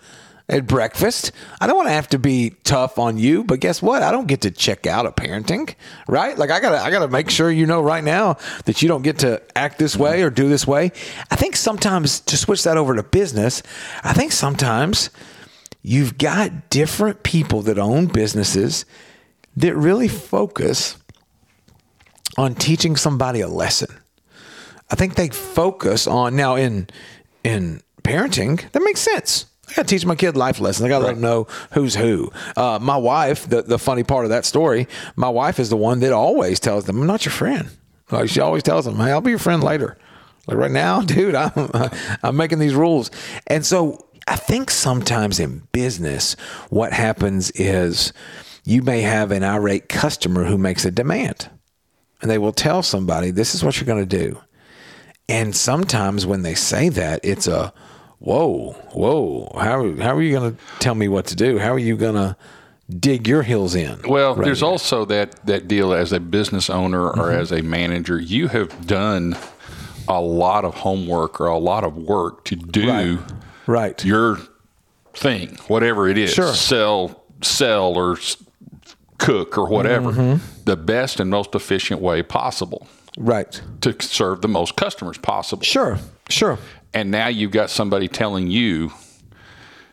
[0.48, 1.32] at breakfast.
[1.60, 3.44] I don't want to have to be tough on you.
[3.44, 4.02] But guess what?
[4.02, 5.74] I don't get to check out of parenting,
[6.06, 6.36] right?
[6.36, 9.20] Like, I gotta, I gotta make sure you know right now that you don't get
[9.20, 10.92] to act this way or do this way.
[11.30, 13.62] I think sometimes to switch that over to business,
[14.02, 15.10] I think sometimes
[15.82, 18.84] you've got different people that own businesses
[19.56, 20.96] that really focus
[22.36, 23.88] on teaching somebody a lesson.
[24.90, 26.88] I think they focus on now in
[27.42, 28.70] in parenting.
[28.72, 29.46] That makes sense.
[29.68, 30.84] I got to teach my kid life lessons.
[30.84, 32.30] I got to let them know who's who.
[32.56, 36.00] Uh, my wife, the the funny part of that story, my wife is the one
[36.00, 37.68] that always tells them, "I'm not your friend."
[38.10, 39.96] Like she always tells them, "Hey, I'll be your friend later."
[40.46, 41.52] Like right now, dude, I'm
[42.22, 43.10] I'm making these rules,
[43.46, 46.36] and so I think sometimes in business,
[46.70, 48.12] what happens is
[48.64, 51.50] you may have an irate customer who makes a demand
[52.22, 54.40] and they will tell somebody this is what you're going to do
[55.28, 57.72] and sometimes when they say that it's a
[58.18, 61.78] whoa whoa how, how are you going to tell me what to do how are
[61.78, 62.36] you going to
[62.98, 64.44] dig your heels in Well, Right.
[64.44, 67.40] there's also that that deal as a business owner or Mhm.
[67.40, 69.36] as a manager, you have done
[70.06, 73.18] a lot of homework or a lot of work to do
[73.66, 74.38] right, your
[75.14, 76.34] thing, whatever it is.
[76.34, 76.52] Sure.
[76.52, 78.18] Sell, sell, or
[79.18, 80.40] cook or whatever, Mhm.
[80.66, 82.86] the best and most efficient way possible.
[83.16, 83.58] Right.
[83.80, 85.62] To serve the most customers possible.
[85.62, 85.98] Sure.
[86.28, 86.58] Sure.
[86.94, 88.92] And now you've got somebody telling you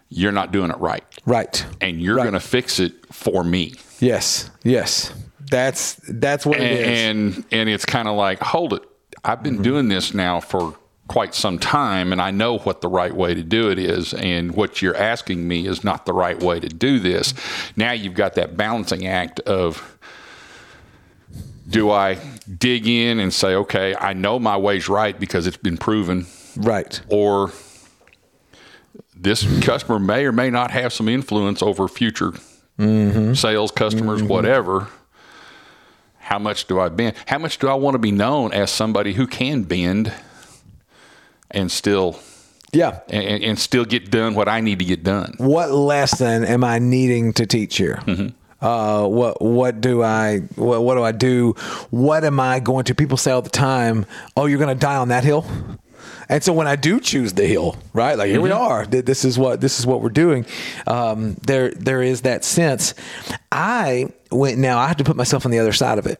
[0.09, 1.03] you're not doing it right.
[1.25, 1.65] Right.
[1.81, 3.73] And you're going to fix it for me.
[3.99, 5.13] yes yes
[5.49, 7.37] that's that's what and, it is Mm-hmm.
[7.39, 8.83] and and it's kind of like hold it
[9.25, 10.75] i've been doing this now for
[11.07, 14.55] quite some time and i know what the right way to do it is and
[14.55, 17.33] what you're asking me is not the right way to do this
[17.75, 19.97] now you've got that balancing act of
[21.69, 22.15] do i
[22.57, 26.25] dig in and say okay i know my way's right because it's been proven
[26.61, 27.51] right or
[29.15, 32.33] this customer may or may not have some influence over future
[32.79, 33.33] Mm-hmm.
[33.35, 34.87] sales, customers, whatever.
[36.17, 37.15] How much do I bend?
[37.27, 40.11] How much do I want to be known as somebody who can bend
[41.51, 42.17] and still,
[42.71, 45.35] yeah, and, and still get done what I need to get done?
[45.37, 48.01] what lesson am I needing to teach here?
[48.07, 48.65] Mm-hmm.
[48.65, 51.53] Uh, what what do I what, what do I do?
[51.91, 52.95] What am I going to?
[52.95, 55.45] People say all the time, "Oh, you're going to die on that hill."
[56.31, 58.17] And so when I do choose the hill, right?
[58.17, 58.57] Like here we Mhm.
[58.59, 58.85] are.
[58.85, 60.45] This is what this is what we're doing.
[60.87, 62.93] Um, there there is that sense.
[63.51, 64.79] I went now.
[64.79, 66.19] I have to put myself on the other side of it.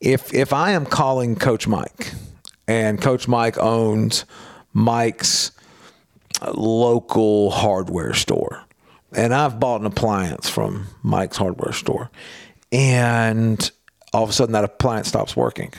[0.00, 2.12] If if I am calling Coach Mike,
[2.68, 4.24] and Coach Mike owns
[4.72, 5.50] Mike's
[6.54, 8.62] local hardware store.
[9.12, 12.10] And I've bought an appliance from Mike's hardware store.
[12.70, 13.70] And
[14.12, 15.72] all of a sudden that appliance stops working.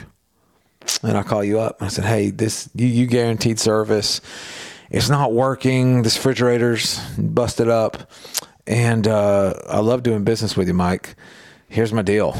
[1.02, 1.82] And I call you up.
[1.82, 4.20] I said, Hey, this you, you guaranteed service.
[4.90, 6.02] It's not working.
[6.02, 8.10] This refrigerator's busted up.
[8.66, 11.14] And uh, I love doing business with you, Mike.
[11.68, 12.36] Here's my deal.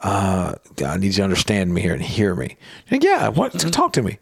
[0.00, 0.54] Uh,
[0.84, 2.56] I need you to understand me here and hear me.
[2.90, 3.52] And yeah, what?
[3.52, 4.18] Talk to me.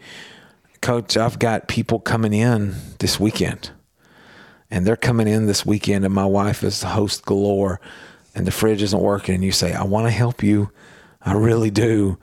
[0.80, 3.70] Coach, I've got people coming in this weekend.
[4.70, 7.80] And they're coming in this weekend, and my wife is the host galore,
[8.34, 9.34] and the fridge isn't working.
[9.34, 10.70] And you say, I want to help you.
[11.20, 12.18] I really do.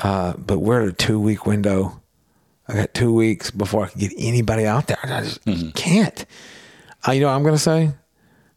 [0.00, 2.00] Uh, but we're at a two week window.
[2.68, 4.98] I got two weeks before I can get anybody out there.
[5.02, 6.24] I just can't.
[7.06, 7.90] Uh, you know what I'm going to say?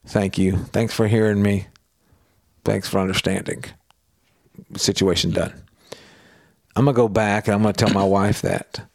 [0.05, 0.57] Thank you.
[0.57, 1.67] Thanks for hearing me.
[2.63, 3.65] Thanks for understanding.
[4.77, 5.53] Situation done.
[6.75, 8.87] I'm going to go back and I'm going to tell my wife that.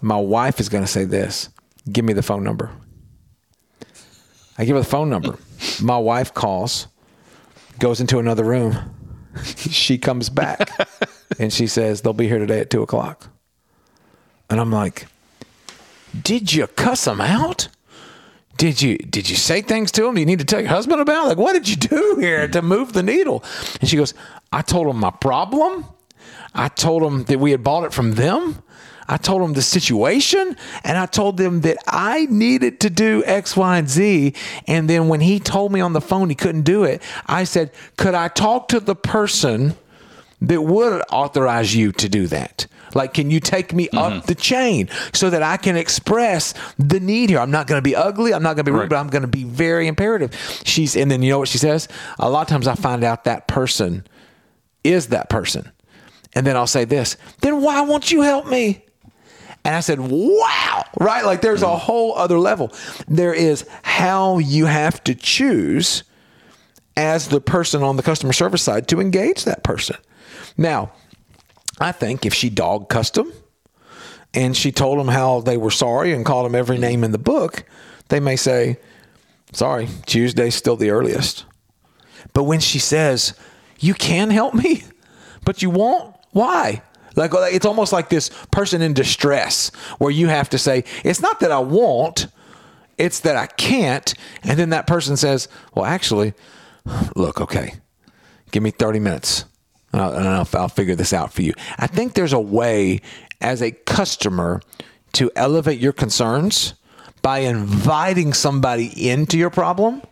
[0.00, 1.48] My wife is going to say this
[1.90, 2.70] Give me the phone number.
[4.58, 5.38] I give her the phone number.
[5.80, 6.86] My wife calls,
[7.78, 8.76] goes into another room.
[9.44, 10.70] she comes back
[11.38, 13.28] and she says, They'll be here today at two o'clock.
[14.48, 15.06] And I'm like,
[16.20, 17.68] Did you cuss them out?
[18.56, 20.14] Did you did you say things to them?
[20.14, 21.28] Do you need to tell your husband about?
[21.28, 23.42] Like, what did you do here to move the needle?
[23.80, 24.12] And she goes,
[24.52, 25.86] I told him my problem.
[26.54, 28.62] I told him that we had bought it from them.
[29.08, 33.56] I told them the situation and I told them that I needed to do X,
[33.56, 34.34] Y, and Z.
[34.68, 37.72] And then when he told me on the phone he couldn't do it, I said,
[37.96, 39.74] Could I talk to the person
[40.42, 42.66] that would authorize you to do that?
[42.94, 44.26] Like, can you take me up mm-hmm.
[44.26, 47.38] the chain so that I can express the need here?
[47.38, 48.34] I'm not going to be ugly.
[48.34, 50.34] I'm not going to be rude, but I'm going to be very imperative.
[50.64, 51.88] She's, and then you know what she says?
[52.18, 54.06] A lot of times I find out that person
[54.82, 55.70] is that person.
[56.32, 58.84] And then I'll say this, then why won't you help me?
[59.64, 61.24] And I said, wow, right?
[61.24, 61.78] Like there's a mm.
[61.78, 62.72] whole other level.
[63.08, 66.02] There is how you have to choose
[66.96, 69.96] as the person on the customer service side to engage that person.
[70.56, 70.92] Now,
[71.80, 73.32] I think if she dog custom
[74.34, 77.18] and she told them how they were sorry and called them every name in the
[77.18, 77.64] book,
[78.08, 78.78] they may say,
[79.52, 81.44] sorry, Tuesday's still the earliest.
[82.34, 83.34] But when she says,
[83.78, 84.84] you can help me,
[85.44, 86.82] but you won't, why?
[87.16, 91.40] Like it's almost like this person in distress where you have to say, it's not
[91.40, 92.26] that I won't,
[92.98, 94.12] it's that I can't.
[94.42, 96.34] And then that person says, well, actually,
[97.16, 97.74] look, okay,
[98.50, 99.44] give me 30 minutes
[99.92, 101.52] and I'll, I'll figure this out for you.
[101.78, 103.00] I think there's a way
[103.40, 104.60] as a customer
[105.14, 106.74] to elevate your concerns
[107.22, 110.02] by inviting somebody into your problem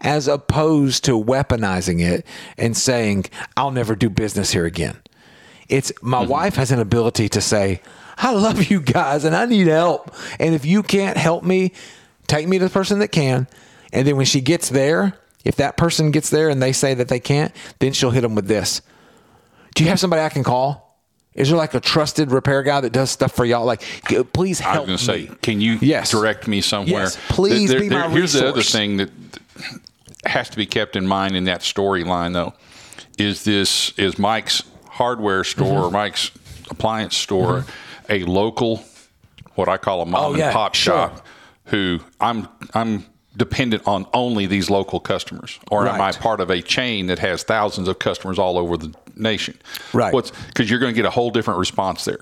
[0.00, 2.26] as opposed to weaponizing it
[2.58, 3.24] and saying,
[3.56, 4.96] I'll never do business here again.
[5.68, 6.30] It's my Mm-hmm.
[6.30, 7.80] wife has an ability to say,
[8.18, 10.14] I love you guys and I need help.
[10.38, 11.72] And if you can't help me,
[12.26, 13.46] take me to the person that can.
[13.92, 17.08] And then when she gets there, if that person gets there and they say that
[17.08, 18.82] they can't, then she'll hit them with this.
[19.74, 20.82] Do you have somebody I can call?
[21.34, 23.64] Is there like a trusted repair guy that does stuff for y'all?
[23.64, 23.82] Like,
[24.32, 26.10] please I was going to say, can you Yes.
[26.12, 27.02] direct me somewhere?
[27.04, 29.10] Yes, please be my Here's the other thing that
[30.24, 32.54] has to be kept in mind in that storyline, though,
[33.18, 35.92] is this is Mike's hardware store Mm-hmm.
[35.92, 36.30] Mike's
[36.70, 37.64] appliance store
[38.08, 38.84] a local,
[39.56, 40.94] what I call a mom Oh, and yeah, pop sure.
[40.94, 41.26] shop,
[41.66, 43.04] who I'm I'm
[43.36, 47.42] dependent on only these local customers, or am I part of a chain that has
[47.42, 49.58] thousands of customers all over the nation?
[49.92, 50.12] Right.
[50.12, 52.18] What's because you're going to get a whole different response there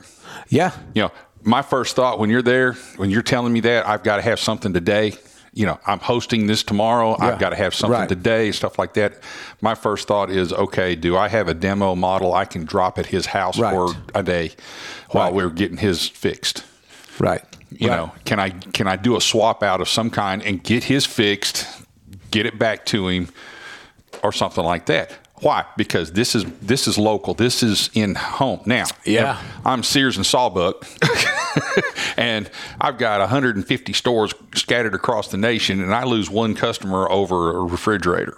[0.49, 0.73] Yeah.
[0.95, 1.11] you know,
[1.45, 4.39] my first thought when you're there, when you're telling me that I've got to have
[4.39, 5.15] something today,
[5.55, 7.27] you know, I'm hosting this tomorrow, Yeah.
[7.29, 8.09] I've got to have something Right.
[8.09, 9.15] today, stuff like that.
[9.61, 13.07] My first thought is, okay, do I have a demo model I can drop at
[13.07, 13.75] his house Right.
[13.75, 14.53] for a day
[15.11, 15.35] while Right.
[15.35, 16.65] we're getting his fixed?
[17.19, 17.43] Right.
[17.71, 20.85] You know, can I can I do a swap out of some kind and get
[20.85, 21.67] his fixed,
[22.31, 23.29] get it back to him,
[24.23, 25.11] or something like that?
[25.43, 25.65] Why?
[25.77, 27.35] Because this is this is local.
[27.35, 28.61] This is in home.
[28.65, 29.41] Now, Yeah.
[29.65, 30.87] I'm Sears and Sawbuck,
[32.17, 32.49] and
[32.81, 37.63] I've got 150 stores scattered across the nation, and I lose one customer over a
[37.65, 38.37] refrigerator.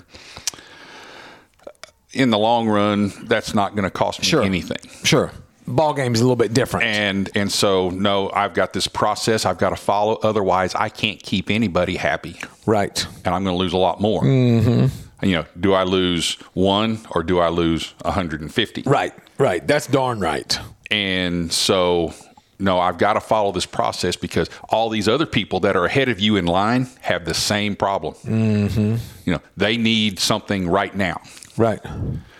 [2.12, 4.42] In the long run, that's not going to cost me Sure.
[4.42, 5.32] anything Sure.
[5.66, 6.86] Ball game is a little bit different.
[6.86, 11.20] and and so no i've got this process i've got to follow otherwise i can't
[11.22, 12.36] keep anybody happy
[12.66, 13.04] right.
[13.24, 14.86] and i'm going to lose a lot more mm-hmm.
[15.24, 19.12] You know do i lose one or do i lose 150 Right.
[19.38, 19.66] Right.
[19.66, 20.56] That's darn right.
[20.90, 22.12] and so
[22.58, 26.08] no i've got to follow this process because all these other people that are ahead
[26.08, 28.96] of you in line have the same problem mm-hmm.
[29.24, 31.20] you know they need something right now
[31.56, 31.80] Right.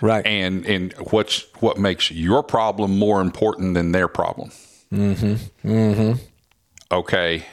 [0.00, 0.26] Right.
[0.26, 4.50] and and what's what makes your problem more important than their problem
[4.92, 5.68] mm-hmm.
[5.68, 6.12] Mm-hmm.
[6.92, 7.44] okay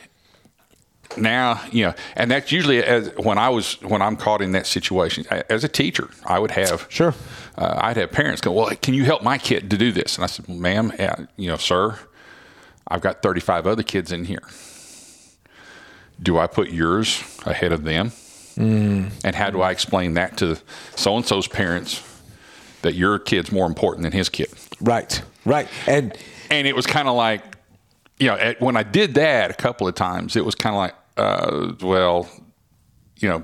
[1.17, 4.65] now you know and that's usually as when i was when i'm caught in that
[4.65, 7.13] situation as a teacher i would have Sure.
[7.57, 10.23] uh, i'd have parents go well can you help my kid to do this and
[10.23, 11.97] i said well, ma'am uh, you know sir
[12.87, 14.43] i've got 35 other kids in here
[16.21, 18.11] do i put yours ahead of them
[18.57, 20.55] and how do I explain that to
[20.95, 22.03] so and so's parents
[22.83, 24.49] that your kid's more important than his kid?
[24.79, 25.19] Right.
[25.45, 25.67] Right.
[25.87, 26.15] And
[26.51, 27.41] And it was kind of like,
[28.19, 30.79] you know, at, when I did that a couple of times, it was kind of
[30.79, 32.29] like, uh, well,
[33.19, 33.43] you know,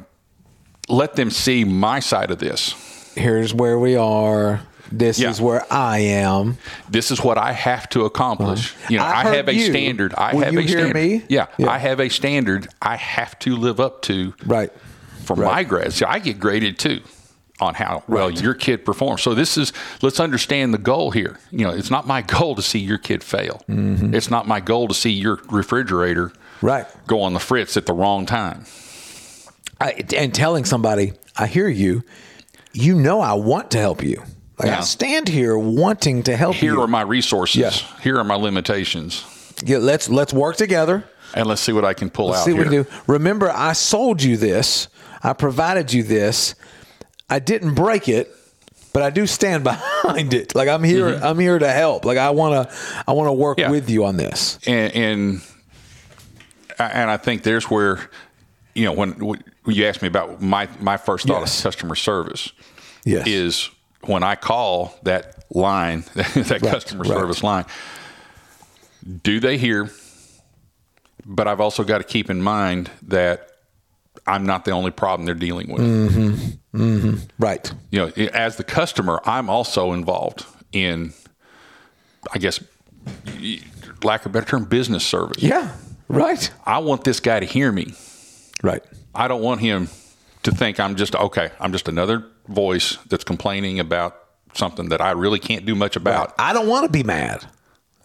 [0.90, 2.74] let them see my side of this.
[3.16, 4.62] here's where we are.
[4.92, 5.30] This Yeah.
[5.32, 6.58] is where I am.
[6.90, 8.74] This is what I have to accomplish.
[8.90, 9.66] you know, I I, have a you.
[9.72, 10.13] standard.
[10.16, 10.96] I Will have you a hear standard.
[10.96, 11.24] me?
[11.28, 11.70] Yeah, Yeah.
[11.72, 14.34] I have a standard I have to live up to.
[14.46, 14.72] Right.
[15.26, 16.02] for my grades.
[16.02, 17.02] I get graded too
[17.60, 19.22] on how well your kid performs.
[19.24, 21.38] So this is let's understand the goal here.
[21.52, 23.62] You know, it's not my goal to see your kid fail.
[23.68, 26.86] It's not my goal to see your refrigerator Right.
[27.08, 28.65] go on the fritz at the wrong time.
[29.80, 32.04] I, and telling somebody, I hear you.
[32.74, 34.23] You know, I want to help you.
[34.60, 36.62] Like I stand here wanting to help you.
[36.62, 36.81] Here you.
[36.81, 37.58] are my resources.
[37.62, 37.69] Yeah.
[38.02, 39.23] Here are my limitations.
[39.63, 41.04] Yeah, let's let's work together.
[41.36, 42.63] And let's see what I can pull Let's out see here.
[42.63, 42.86] we do.
[43.06, 44.88] Remember, I sold you this.
[45.21, 46.56] I provided you this.
[47.29, 48.34] I didn't break it,
[48.94, 50.56] but I do stand behind it.
[50.56, 51.08] Like I'm here.
[51.21, 52.06] I'm here to help.
[52.06, 52.75] Like I want to.
[53.08, 53.65] I want to work Mm-hmm.
[53.67, 53.71] Yeah.
[53.71, 54.58] with you on this.
[54.65, 55.42] and, and
[56.80, 58.10] and I think there's where
[58.73, 61.60] you know when, when you asked me about my my first thought Yes.
[61.60, 62.52] of customer service
[63.06, 63.28] Yes.
[63.28, 63.69] is
[64.02, 67.10] when I call that line that customer right.
[67.10, 67.65] service line
[69.23, 69.90] do they hear
[71.25, 73.50] but I've also got to keep in mind that
[74.25, 76.78] I'm not the only problem they're dealing with mm-hmm.
[76.78, 77.15] Mm-hmm.
[77.40, 77.71] right.
[77.92, 81.13] you know, as the customer, I'm also involved in,
[82.34, 82.62] I guess,
[84.04, 85.42] lack of a better term, business service.
[85.42, 85.71] Yeah,
[86.08, 86.51] right.
[86.65, 87.93] I want this guy to hear me.
[88.63, 88.83] Right.
[89.13, 89.89] I don't want him
[90.43, 91.51] to think I'm just okay.
[91.60, 94.17] I'm just another voice that's complaining about
[94.53, 96.33] something that I really can't do much about.
[96.39, 97.45] I don't want to be mad.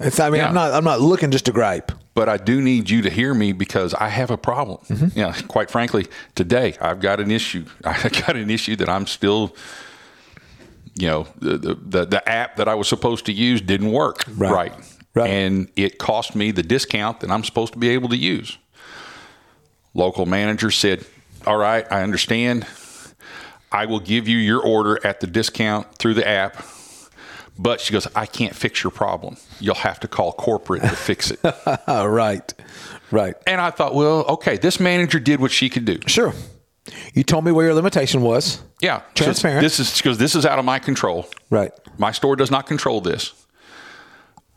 [0.00, 0.48] It's, I mean, Yeah.
[0.48, 0.72] I'm not.
[0.72, 1.92] I'm not looking just to gripe.
[2.14, 4.78] But I do need you to hear me because I have a problem.
[4.88, 5.18] Mm-hmm.
[5.18, 7.64] Yeah, quite frankly, today I've got an issue.
[7.84, 9.54] I got an issue that I'm still,
[10.94, 14.24] you know, the the, the, the app that I was supposed to use didn't work
[14.36, 14.52] Right.
[14.52, 14.91] right.
[15.14, 18.56] And it cost me the discount that I'm supposed to be able to use.
[19.94, 21.04] Local manager said,
[21.46, 22.66] All right, I understand.
[23.70, 26.64] I will give you your order at the discount through the app.
[27.58, 29.36] But she goes, I can't fix your problem.
[29.60, 31.40] You'll have to call corporate to fix it.
[31.88, 32.52] right.
[33.10, 33.34] Right.
[33.46, 35.98] And I thought, well, okay, this manager did what she could do.
[36.06, 36.32] Sure.
[37.14, 38.62] You told me where your limitation was.
[38.80, 39.62] Yeah, Transparent.
[39.62, 41.28] This is because this is out of my control.
[41.50, 41.72] Right.
[41.98, 43.32] My store does not control this.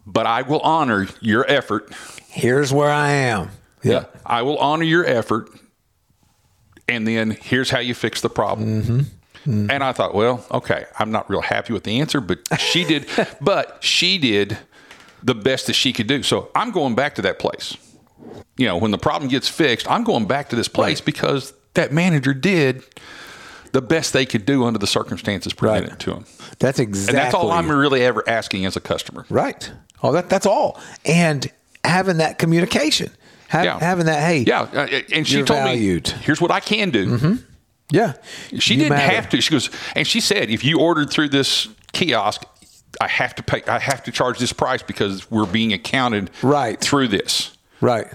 [0.05, 1.91] But I will honor your effort.
[2.27, 3.49] Here's where I am.
[3.83, 4.05] Yeah.
[4.25, 5.49] I will honor your effort.
[6.87, 8.83] And then here's how you fix the problem.
[8.83, 9.69] Mm-hmm.
[9.69, 13.07] And I thought, well, okay, I'm not real happy with the answer, but she did,
[13.41, 14.57] but she did
[15.21, 16.23] the best that she could do.
[16.23, 17.77] So I'm going back to that place.
[18.57, 21.91] You know, when the problem gets fixed, I'm going back to this place because that
[21.91, 22.83] manager did
[23.71, 26.25] the best they could do under the circumstances presented to them.
[26.59, 27.17] That's exactly.
[27.19, 29.25] And that's all I'm really ever asking as a customer.
[29.29, 29.69] Right.
[30.03, 30.79] Oh, that that's all.
[31.05, 31.49] And
[31.83, 33.11] having that communication,
[33.53, 33.79] Yeah.
[33.79, 34.21] having that.
[34.21, 36.07] Hey, Yeah, uh, and she told valued.
[36.09, 37.33] me, "Here's what I can do." Mm-hmm.
[37.91, 38.13] yeah.
[38.59, 39.15] She You didn't matter.
[39.15, 39.41] have to.
[39.41, 42.43] She goes, and she said, "If you ordered through this kiosk,
[43.01, 43.61] I have to pay.
[43.67, 46.79] I have to charge this price because we're being accounted Right.
[46.79, 48.07] through this." Right.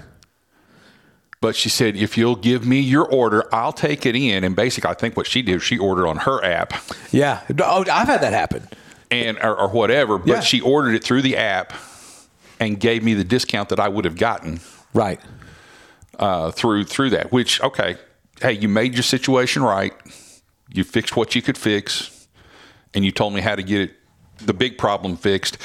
[1.41, 4.91] But she said, "If you'll give me your order, I'll take it in." And basically,
[4.91, 6.75] I think what she did, she ordered on her app
[7.13, 7.41] Yeah.
[7.63, 8.69] Oh, I've had that happen.
[9.11, 10.19] And or, or whatever.
[10.19, 10.41] But Yeah.
[10.41, 11.73] she ordered it through the app
[12.59, 14.61] and gave me the discount that I would have gotten.
[14.95, 15.21] Right.
[16.19, 17.33] uh, through through that.
[17.33, 17.97] Which okay,
[18.43, 19.95] hey, you made your situation right.
[20.73, 22.27] You fixed what you could fix,
[22.95, 23.93] and you told me how to get it,
[24.39, 25.59] the big problem fixed.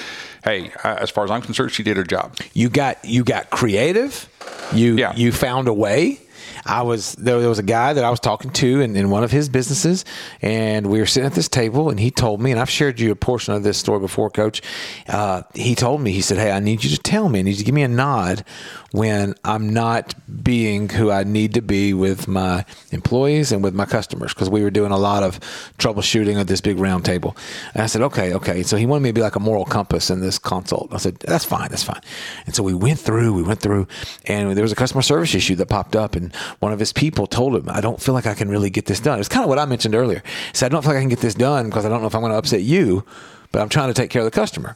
[0.43, 2.37] Hey, I, as far as I'm concerned, she did her job.
[2.53, 4.29] You got you got creative.
[4.73, 5.13] You Yeah.
[5.15, 6.19] you found a way.
[6.65, 9.23] I was there, there was a guy that I was talking to in, in one
[9.23, 10.03] of his businesses,
[10.41, 13.11] and we were sitting at this table, and he told me, and I've shared you
[13.11, 14.61] a portion of this story before, Coach.
[15.07, 17.51] Uh, he told me, he said, "Hey, I need you to tell me, I need
[17.51, 18.43] you to give me a nod
[18.91, 23.85] when I'm not being who I need to be with my employees and with my
[23.85, 25.39] customers, because we were doing a lot of
[25.77, 27.37] troubleshooting at this big round table."
[27.73, 30.09] And I said, "Okay, okay." So he wanted me to be like a moral compass
[30.09, 30.93] in this consult.
[30.93, 32.01] I said, "That's fine, that's fine."
[32.47, 33.87] And so we went through, we went through,
[34.25, 37.27] and there was a customer service issue that popped up, and one of his people
[37.27, 39.49] told him, "I don't feel like I can really get this done." It's kind of
[39.49, 40.21] what I mentioned earlier.
[40.51, 42.07] He said, "I don't feel like I can get this done because I don't know
[42.07, 43.03] if I'm going to upset you,
[43.51, 44.75] but I'm trying to take care of the customer."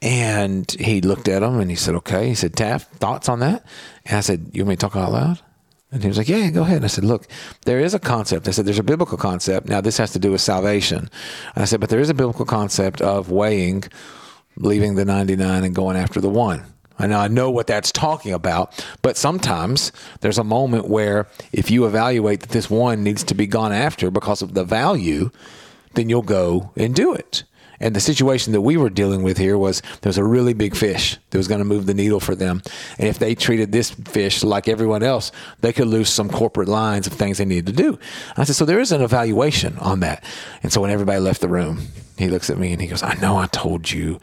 [0.00, 3.64] And he looked at him and he said, "Okay." He said, "Taft, thoughts on that?"
[4.06, 5.38] And I said, "You want me to talk out loud?"
[5.92, 6.76] And he was like, Yeah, go ahead.
[6.76, 7.28] And I said, Look,
[7.66, 8.48] there is a concept.
[8.48, 9.68] I said, There's a biblical concept.
[9.68, 11.10] Now, this has to do with salvation.
[11.54, 13.84] I said, But there is a biblical concept of weighing,
[14.56, 16.64] leaving the 99 and going after the one.
[16.98, 21.84] Know I know what that's talking about, but sometimes there's a moment where if you
[21.86, 25.30] evaluate that this one needs to be gone after because of the value,
[25.94, 27.44] then you'll go and do it.
[27.82, 30.76] And the situation that we were dealing with here was there was a really big
[30.76, 32.62] fish that was going to move the needle for them.
[32.96, 37.08] And if they treated this fish like everyone else, they could lose some corporate lines
[37.08, 37.98] of things they needed to do.
[38.36, 40.22] I said, so there is an evaluation on that.
[40.62, 43.14] And so when everybody left the room, he looks at me and he goes, I
[43.14, 44.20] know I told you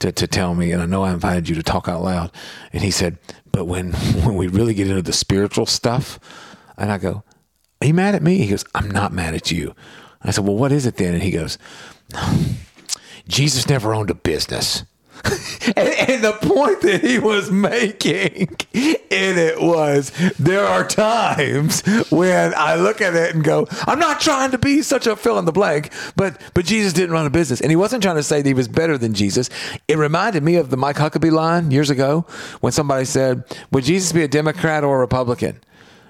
[0.00, 2.32] to, to tell me, and I know I invited you to talk out loud.
[2.72, 3.18] And he said,
[3.52, 3.92] but when,
[4.24, 6.18] when we really get into the spiritual stuff,
[6.76, 7.24] and I go,
[7.80, 8.38] are you mad at me?
[8.38, 9.74] He goes, I'm not mad at you.
[10.22, 11.14] I said, well, what is it then?
[11.14, 11.58] And he goes,
[13.28, 14.84] Jesus never owned a business.
[15.76, 22.54] and, and the point that he was making in it was there are times when
[22.56, 25.44] I look at it and go, I'm not trying to be such a fill in
[25.44, 27.60] the blank, but but Jesus didn't run a business.
[27.60, 29.50] And he wasn't trying to say that he was better than Jesus.
[29.88, 32.26] It reminded me of the Mike Huckabee line years ago
[32.60, 35.60] when somebody said, Would Jesus be a Democrat or a Republican?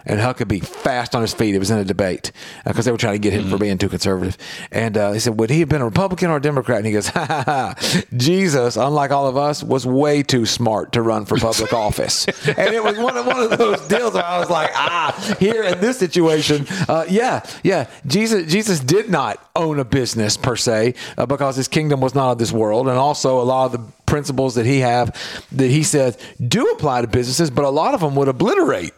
[0.06, 1.54] And Huckabee fast on his feet.
[1.54, 2.32] It was in a debate
[2.64, 4.36] because they were trying to get him for being too conservative.
[4.72, 6.92] And uh, he said, "Would he have been a Republican or a Democrat?" And he
[6.92, 7.74] goes, "Ha ha ha!
[8.16, 12.74] Jesus, unlike all of us, was way too smart to run for public office." And
[12.74, 15.80] it was one of one of those deals where I was like, "Ah, here in
[15.80, 21.26] this situation, uh, yeah, yeah, Jesus, Jesus did not own a business per se uh,
[21.26, 24.54] because his kingdom was not of this world, and also a lot of the principles
[24.54, 25.14] that he have
[25.52, 28.92] that he said do apply to businesses, but a lot of them would obliterate."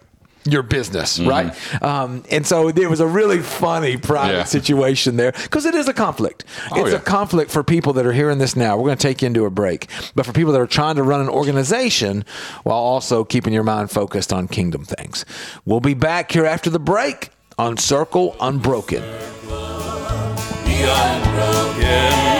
[0.45, 1.55] Your business, right?
[1.83, 4.45] Um, and so it was a really funny private Yeah.
[4.45, 6.45] situation there because it is a conflict.
[6.73, 6.99] Oh, it's yeah.
[6.99, 8.77] a conflict for people that are hearing this now.
[8.77, 11.03] We're going to take you into a break, but for people that are trying to
[11.03, 12.25] run an organization
[12.63, 15.25] while also keeping your mind focused on kingdom things,
[15.67, 17.29] we'll be back here after the break
[17.59, 19.03] on Circle Unbroken.
[20.65, 22.40] be unbroken.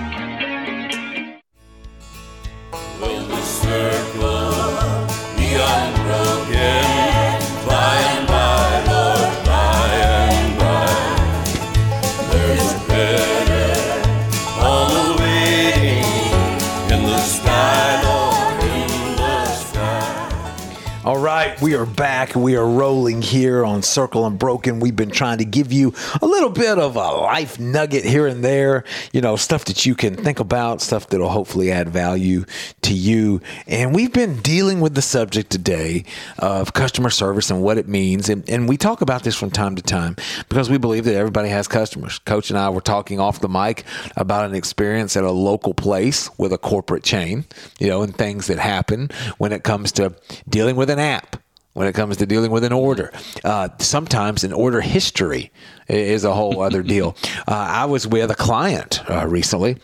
[22.31, 22.41] Back.
[22.41, 24.79] We are rolling here on Circle Unbroken.
[24.79, 28.43] We've been trying to give you a little bit of a life nugget here and
[28.43, 32.45] there, you know, stuff that you can think about, stuff that'll hopefully add value
[32.83, 33.41] to you.
[33.67, 36.05] And we've been dealing with the subject today
[36.39, 38.29] of customer service and what it means.
[38.29, 40.15] And, and we talk about this from time to time
[40.49, 42.19] because we believe that everybody has customers.
[42.19, 43.83] Coach and I were talking off the mic
[44.15, 47.45] about an experience at a local place with a corporate chain,
[47.79, 50.15] you know, and things that happen when it comes to
[50.49, 51.37] dealing with an app
[51.73, 53.11] when it comes to dealing with an order.
[53.43, 55.51] Uh, sometimes an order history
[55.87, 57.15] is a whole other deal.
[57.47, 59.77] Uh, I was with a client uh, recently.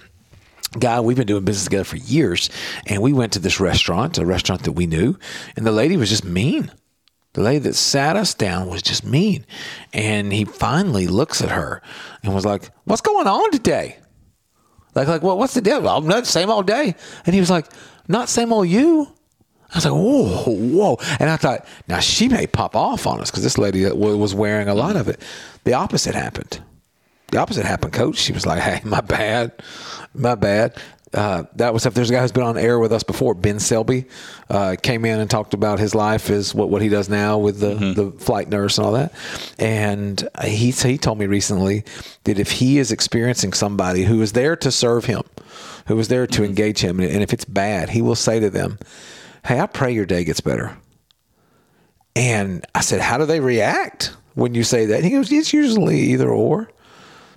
[0.80, 2.50] Guy, we've been doing business together for years,
[2.86, 5.18] and we went to this restaurant, a restaurant that we knew,
[5.56, 6.72] and the lady was just mean.
[7.38, 9.46] The lady that sat us down was just mean.
[9.94, 11.84] And he finally looks at her
[12.24, 14.00] and was like, What's going on today?
[14.96, 15.80] Like, like, well, what's the deal?
[15.82, 16.96] Well, not same old day.
[17.26, 17.68] And he was like,
[18.08, 19.14] Not same old you.
[19.74, 20.98] I was like, whoa, whoa.
[21.20, 24.70] And I thought, now she may pop off on us because this lady was wearing
[24.70, 25.22] a lot of it.
[25.66, 26.62] The opposite happened.
[27.32, 28.18] The opposite happened, coach.
[28.18, 29.52] She was like, hey, my bad.
[30.14, 30.78] My bad.
[31.14, 33.60] Uh, that was if there's a guy who's been on air with us before, Ben
[33.60, 34.06] Selby,
[34.50, 37.60] uh, came in and talked about his life is what, what he does now with
[37.60, 39.14] the, the flight nurse and all that.
[39.58, 41.86] And he, he told me recently
[42.26, 45.24] that if he is experiencing somebody who is there to serve him,
[45.88, 48.78] who is there to engage him, and if it's bad, he will say to them,
[49.48, 50.78] Hey, I pray your day gets better.
[52.16, 55.04] And I said, How do they react when you say that?
[55.04, 56.70] He goes, It's usually either or.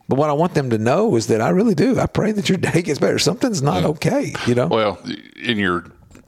[0.09, 2.01] But what I want them to know is that I really do.
[2.01, 3.19] I pray that your day gets better.
[3.19, 4.67] Something's not okay, you know?
[4.67, 4.99] Well,
[5.41, 5.85] in your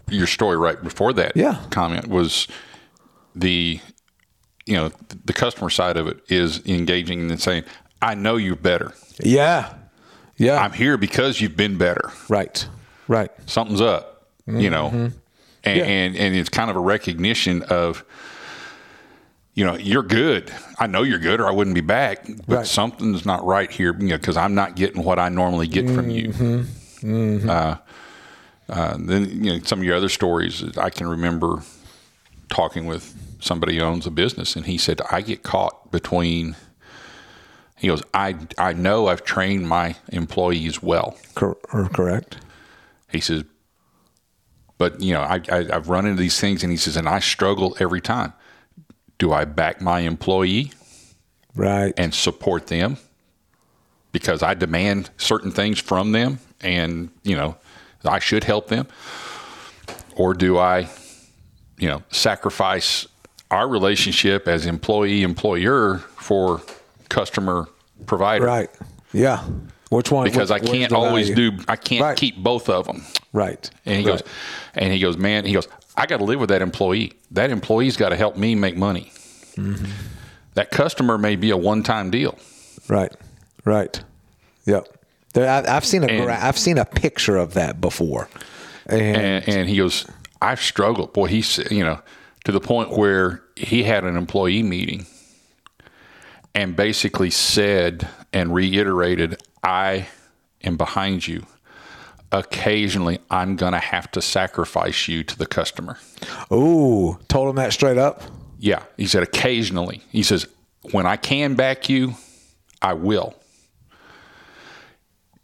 [0.09, 1.59] your story right before that Yeah.
[1.71, 2.47] comment was
[3.35, 3.81] the
[4.67, 4.91] you know
[5.25, 7.65] the customer side of it is engaging and saying,
[8.03, 8.93] "I know you're better.
[9.19, 9.73] Yeah,
[10.37, 10.59] yeah.
[10.63, 12.13] I'm here because you've been better.
[12.29, 12.69] Right,
[13.09, 13.31] right.
[13.47, 14.29] Something's up.
[14.47, 15.13] You know, Mhm.
[15.65, 15.85] And, Yeah.
[15.85, 18.05] and and it's kind of a recognition of."
[19.55, 20.51] You know, you're good.
[20.79, 22.25] I know you're good, or I wouldn't be back.
[22.49, 22.67] But Right.
[22.67, 26.09] something's not right here, you know, because I'm not getting what I normally get from
[26.09, 26.31] you.
[26.31, 26.65] Mhm.
[27.03, 27.49] Mhm.
[27.51, 27.77] Uh,
[28.73, 30.65] uh, then you know some of your other stories.
[30.79, 31.63] I can remember
[32.49, 36.57] talking with somebody who owns a business, and he said, "I get caught between."
[37.77, 42.39] He goes, "I I know I've trained my employees well." Cor- or correct.
[43.11, 43.45] He says,
[44.79, 47.21] "But you know, I, I I've run into these things," and he says, "And I
[47.21, 48.33] struggle every time.
[49.19, 50.73] Do I back my employee?"
[51.55, 51.93] Right.
[51.97, 52.97] And support them
[54.13, 57.57] because I demand certain things from them and, you know,
[58.05, 58.87] I should help them.
[60.17, 60.89] Or do I,
[61.79, 63.07] you know, sacrifice
[63.51, 66.63] our relationship as employee employer for
[67.09, 67.69] customer
[68.07, 68.45] provider?
[68.45, 68.71] Right.
[69.13, 69.45] Yeah.
[69.93, 70.25] Which one?
[70.25, 71.51] Because I which- can't always value?
[71.53, 73.05] do, I can't keep both of them.
[73.33, 73.69] Right.
[73.85, 74.13] And he Right.
[74.19, 74.23] goes,
[74.75, 77.13] and he goes, man, he goes, I got to live with that employee.
[77.33, 79.13] That employee's got to help me make money.
[79.57, 79.85] Mm-hmm.
[80.55, 82.39] That customer may be a one-time deal.
[82.89, 83.13] Right.
[83.67, 84.01] Right.
[84.65, 84.89] Yep.
[85.35, 88.29] There, I, I've seen a And- gra- I've seen a picture of that before.
[88.87, 90.07] And, and, and he goes,
[90.41, 91.13] I've struggled.
[91.13, 92.01] Boy, he's you know
[92.45, 95.07] to the point where he had an employee meeting
[96.55, 100.09] and basically said and reiterated, "I
[100.63, 101.47] am behind you.
[102.31, 105.99] Occasionally, I'm going to have to sacrifice you to the customer."
[106.51, 108.23] Ooh, told him that straight up.
[108.59, 110.03] Yeah, he said occasionally.
[110.11, 110.47] He says,
[110.93, 112.15] "When I can back you,
[112.81, 113.35] I will."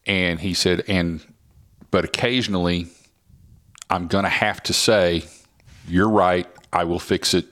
[0.07, 1.21] And he said, "And
[1.91, 2.87] but occasionally,
[3.91, 5.25] I'm going to have to say,
[5.87, 6.47] you're right.
[6.73, 7.47] I will fix it."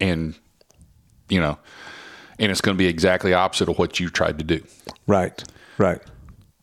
[0.00, 0.34] And
[1.28, 1.58] you know,
[2.38, 4.62] and it's going to be exactly opposite of what you tried to do.
[5.06, 5.42] Right.
[5.78, 6.00] Right.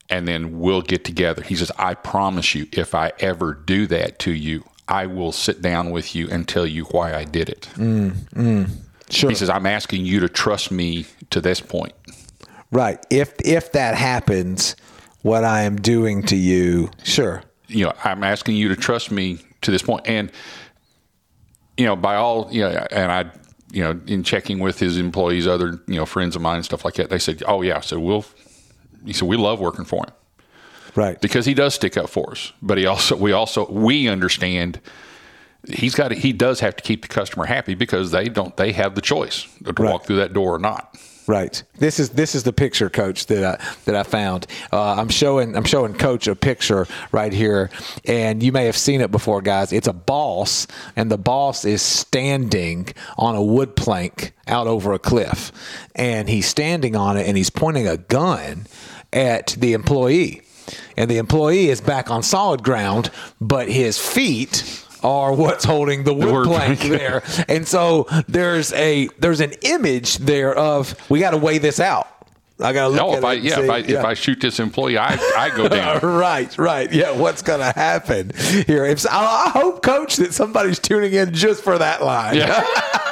[0.10, 1.42] And then we'll get together.
[1.42, 5.62] He says, "I promise you, if I ever do that to you, I will sit
[5.62, 8.70] down with you and tell you why I did it." Mm, mm.
[9.10, 9.30] Sure.
[9.30, 11.94] He says, I'm asking you to trust me to this point.
[12.72, 13.04] Right.
[13.10, 14.76] If if that happens,
[15.22, 17.44] what I am doing to you, sure.
[17.68, 20.08] You know, I'm asking you to trust me to this point.
[20.08, 20.32] And,
[21.78, 23.32] you know, by all, you know, and I,
[23.72, 26.86] you know, in checking with his employees, other you know friends of mine and stuff
[26.86, 28.26] like that, they said, "Oh yeah," so we'll.
[29.06, 30.14] He said, "We love working for him."
[30.96, 31.20] Right.
[31.20, 34.80] Because he does stick up for us, but he also we also we understand
[35.68, 38.72] he's got to, he does have to keep the customer happy because they don't they
[38.72, 40.98] have the choice to walk through that door or not.
[41.28, 41.64] Right.
[41.80, 44.46] This is this is the picture, Coach, that I that I found.
[44.72, 47.72] Uh, I'm showing I'm showing Coach a picture right here,
[48.06, 49.74] and you may have seen it before, guys.
[49.74, 55.00] It's a boss, and the boss is standing on a wood plank out over a
[55.00, 55.52] cliff,
[55.96, 58.68] and he's standing on it, and he's pointing a gun
[59.16, 60.42] at the employee,
[60.98, 63.10] and the employee is back on solid ground,
[63.42, 67.00] but his feet are what's holding the wood, wood plank plank.
[67.00, 67.24] there.
[67.48, 72.08] And so there's a there's an image there of we got to weigh this out.
[72.60, 74.40] I got to look No, at if I yeah, if see- I if I shoot
[74.40, 76.00] this employee, I I go down.
[76.04, 76.92] right, right.
[76.92, 78.32] Yeah, what's going to happen
[78.66, 78.86] here?
[78.86, 82.38] If I, I hope, Coach, that somebody's tuning in just for that line.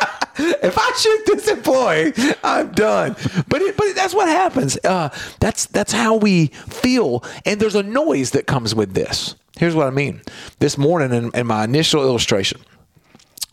[0.64, 3.16] if I shoot this employee, I'm done.
[3.47, 4.78] But it, but that's what happens.
[4.84, 5.09] Uh,
[5.39, 9.36] that's that's how we feel, and there's a noise that comes with this.
[9.57, 10.22] Here's what I mean.
[10.59, 12.61] This morning, in, in my initial illustration,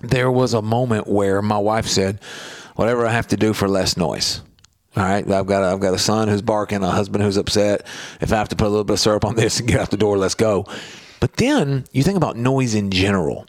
[0.01, 2.21] there was a moment where my wife said,
[2.77, 4.41] "Whatever I have to do for less noise."
[4.97, 7.87] All right, I've got a, I've got a son who's barking, a husband who's upset.
[8.21, 9.91] If I have to put a little bit of syrup on this and get out
[9.91, 10.67] the door, let's go.
[11.21, 13.47] But then you think about noise in general.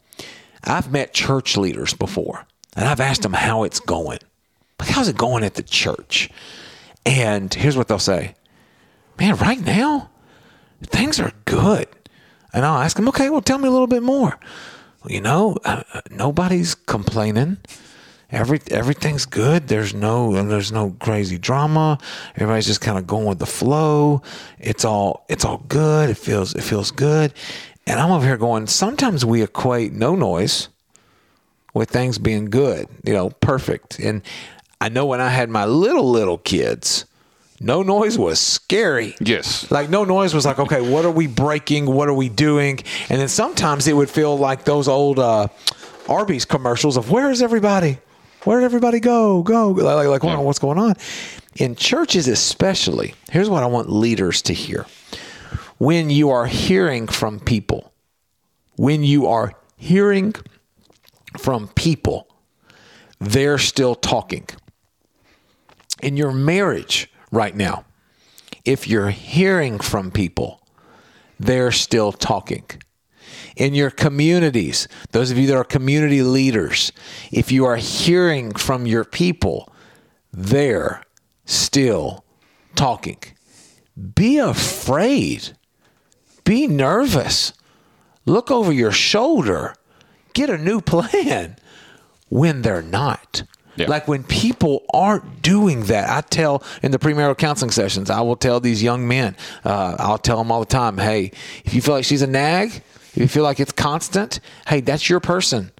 [0.64, 2.46] I've met church leaders before,
[2.76, 4.20] and I've asked them how it's going.
[4.80, 6.30] Like, how's it going at the church?
[7.06, 8.36] And here's what they'll say
[9.20, 10.10] Man, right now,
[10.82, 11.88] things are good.
[12.54, 14.40] And I'll ask them, Okay, well, tell me a little bit more.
[15.08, 17.58] You know, uh, uh, nobody's complaining.
[18.30, 19.68] Every everything's good.
[19.68, 21.98] There's no there's no crazy drama.
[22.36, 24.22] Everybody's just kind of going with the flow.
[24.58, 26.10] It's all it's all good.
[26.10, 27.34] It feels it feels good.
[27.86, 28.68] And I'm over here going.
[28.68, 30.70] Sometimes we equate no noise
[31.74, 32.88] with things being good.
[33.04, 34.00] You know, perfect.
[34.00, 34.22] And
[34.80, 37.06] I know when I had my little little kids,
[37.60, 39.16] no noise was scary.
[39.20, 39.70] Yes.
[39.70, 41.86] Like no noise was like, okay, what are we breaking?
[41.86, 42.80] What are we doing?
[43.10, 45.48] And then sometimes it would feel like those old uh,
[46.10, 48.00] Arby's commercials of where is everybody?
[48.44, 49.44] Where did everybody go?
[49.44, 50.96] Go like like, like what's going on?
[51.58, 54.88] In churches especially, here's what I want leaders to hear.
[55.78, 57.92] When you are hearing from people,
[58.78, 60.34] when you are hearing
[61.38, 62.28] from people,
[63.20, 64.48] they're still talking.
[66.02, 67.86] In your marriage right now,
[68.66, 70.62] if you're hearing from people,
[71.40, 72.66] they're still talking.
[73.56, 76.92] In your communities, those of you that are community leaders,
[77.32, 79.72] if you are hearing from your people,
[80.32, 81.04] they're
[81.46, 82.24] still
[82.76, 83.18] talking.
[84.16, 85.56] Be afraid.
[86.44, 87.54] Be nervous.
[88.26, 89.76] Look over your shoulder.
[90.34, 91.58] Get a new plan
[92.30, 93.44] when they're not.
[93.88, 98.36] Like when people aren't doing that, I tell in the premarital counseling sessions, I will
[98.36, 101.32] tell these young men, uh, I'll tell them all the time, hey,
[101.64, 102.70] if you feel like she's a nag,
[103.14, 105.72] if you feel like it's constant, hey, that's your person.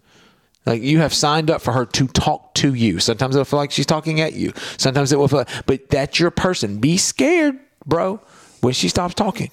[0.66, 3.00] Like you have signed up for her to talk to you.
[3.00, 4.54] Sometimes it'll feel like she's talking at you.
[4.78, 6.80] Sometimes it will feel, but that's your person.
[6.80, 8.22] Be scared, bro,
[8.62, 9.50] when she stops talking.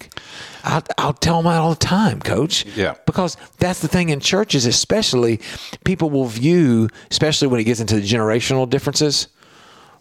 [0.63, 2.65] I'll, I'll tell them that all the time, coach.
[2.75, 2.95] Yeah.
[3.05, 5.39] Because that's the thing in churches, especially,
[5.83, 9.27] people will view, especially when it gets into the generational differences.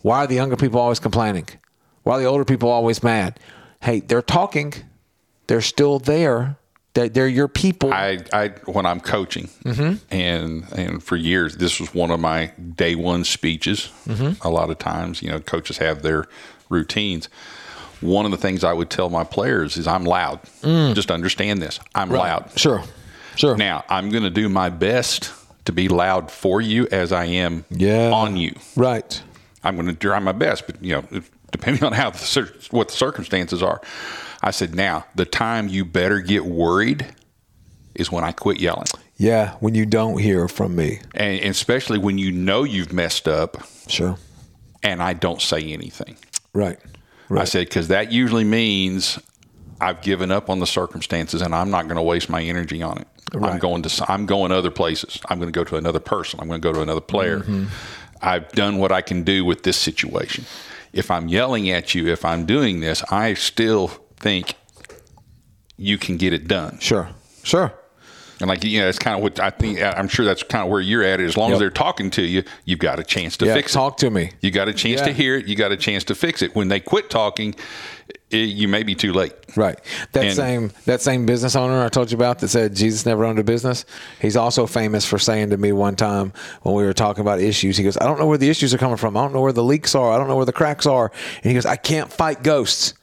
[0.02, 1.46] Why are the younger people always complaining?
[2.04, 3.38] Why are the older people always mad?
[3.82, 4.74] Hey, they're talking.
[5.46, 6.56] They're still there.
[6.94, 7.92] They're, they're your people.
[7.92, 10.00] I, I when I'm coaching, Mhm.
[10.10, 12.46] and and for years, this was one of my
[12.76, 13.90] day one speeches.
[14.06, 14.42] Mhm.
[14.44, 16.26] A lot of times, you know, coaches have their
[16.70, 17.28] routines.
[18.00, 20.40] One of the things I would tell my players is, "I'm loud.
[20.62, 20.94] Mm.
[20.94, 21.80] Just understand this.
[21.94, 22.28] I'm Right.
[22.28, 22.50] loud.
[22.56, 22.82] Sure,
[23.36, 23.56] sure.
[23.56, 25.32] Now, I'm going to do my best
[25.64, 28.10] to be loud for you as I am yeah.
[28.10, 28.54] on you.
[28.76, 29.20] Right.
[29.64, 31.20] I'm going to try my best, but you know,
[31.50, 33.80] depending on how the what the circumstances are,
[34.42, 37.04] I said, now the time you better get worried
[37.96, 38.86] is when I quit yelling,
[39.16, 41.00] Yeah, when you don't hear from me.
[41.14, 43.56] and, and especially when you know you've messed up.
[43.88, 44.16] Sure.
[44.84, 46.16] And I don't say anything.
[46.54, 46.78] Right.
[47.30, 49.18] I said because that usually means
[49.80, 52.98] I've given up on the circumstances, and I'm not going to waste my energy on
[52.98, 53.06] it.
[53.34, 55.20] I'm going to I'm going other places.
[55.28, 56.40] I'm going to go to another person.
[56.40, 57.40] I'm going to go to another player.
[57.40, 57.66] Mhm.
[58.22, 60.44] I've done what I can do with this situation.
[60.92, 64.54] If I'm yelling at you, if I'm doing this, I still think
[65.76, 66.78] you can get it done.
[66.80, 67.08] Sure.
[67.44, 67.72] Sure.
[68.40, 69.82] And like you know, it's kind of what I think.
[69.82, 71.20] I'm sure that's kind of where you're at.
[71.20, 73.74] As long as they're talking to you, you've got a chance to Yeah, fix it.
[73.74, 74.30] talk to me.
[74.40, 75.46] You got a chance to hear it.
[75.46, 76.54] You got a chance to fix it.
[76.54, 77.56] When they quit talking,
[78.30, 79.32] it, you may be too late.
[79.56, 79.78] Right.
[80.12, 83.24] That And- same that same business owner I told you about that said Jesus never
[83.24, 83.84] owned a business.
[84.20, 86.32] He's also famous for saying to me one time
[86.62, 88.78] when we were talking about issues, he goes, "I don't know where the issues are
[88.78, 89.16] coming from.
[89.16, 90.12] I don't know where the leaks are.
[90.12, 91.10] I don't know where the cracks are."
[91.42, 92.94] And he goes, "I can't fight ghosts."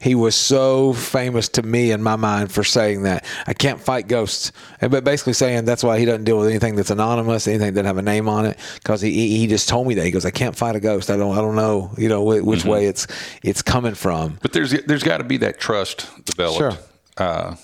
[0.00, 3.24] He was so famous to me in my mind for saying that.
[3.48, 4.52] I can't fight ghosts.
[4.80, 7.98] But basically saying that's why he doesn't deal with anything that's anonymous, anything that have
[7.98, 8.58] a name on it.
[8.76, 10.04] Because he, he just told me that.
[10.04, 11.10] He goes, I can't fight a ghost.
[11.10, 12.70] I don't I don't know, you know, wh- which Mhm.
[12.70, 13.08] way it's
[13.42, 14.38] it's coming from.
[14.40, 16.58] But there's there's got to be that trust developed.
[16.58, 16.84] Sure.
[17.16, 17.56] Uh,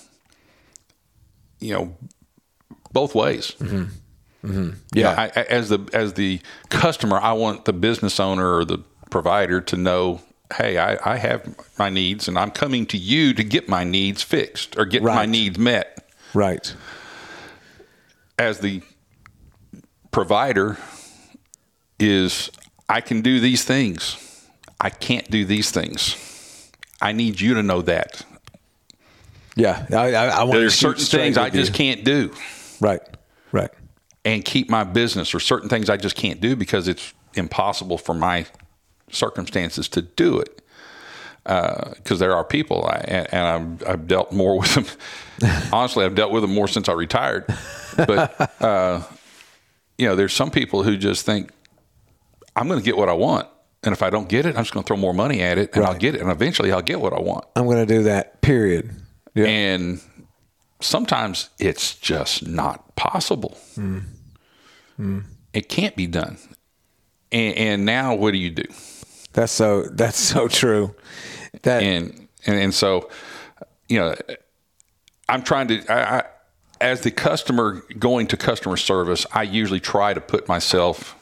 [1.61, 1.95] you know,
[2.91, 3.53] both ways.
[3.59, 4.69] Mm-hmm.
[4.93, 8.79] You know, I- as the as the customer, I want the business owner or the
[9.09, 10.19] provider to know,
[10.53, 14.23] hey, I, I have my needs, and I'm coming to you to get my needs
[14.23, 16.09] fixed or get my needs met.
[16.33, 16.75] Right.
[18.37, 18.81] As the
[20.11, 20.77] provider,
[21.99, 22.49] is
[22.89, 24.47] I can do these things.
[24.79, 26.71] I can't do these things.
[27.01, 28.25] I need you to know that.
[29.55, 31.75] Yeah, I, I, I want There's certain things I just you.
[31.75, 32.33] can't do.
[32.81, 32.99] Right.
[33.51, 33.71] Right.
[34.25, 38.13] And keep my business, or certain things I just can't do because it's impossible for
[38.13, 38.45] my
[39.09, 40.61] circumstances to do it.
[41.43, 43.45] Because there are people, I, and, and
[43.83, 44.85] I've, I've dealt more with them.
[45.71, 47.45] Honestly, I've dealt with them more since I retired.
[47.95, 49.03] But uh,
[49.97, 51.51] you know, there's some people who just think
[52.55, 53.47] I'm going to get what I want,
[53.83, 55.75] and if I don't get it, I'm just going to throw more money at it,
[55.75, 57.45] and I'll get it, and eventually I'll get what I want.
[57.55, 58.41] I'm going to do that.
[58.41, 58.91] Period.
[59.33, 59.45] Yeah.
[59.45, 60.01] And
[60.81, 63.57] sometimes it's just not possible.
[63.75, 64.03] Mm.
[64.99, 65.23] Mm.
[65.53, 66.37] It can't be done.
[67.31, 68.65] And, and now, what do you do?
[69.35, 69.83] That's so.
[69.83, 70.95] That's so true.
[71.63, 73.09] That and and, and so,
[73.89, 74.15] you know,
[75.27, 75.85] I'm trying to.
[75.91, 76.23] I, I,
[76.81, 81.15] as the customer going to customer service, I usually try to put myself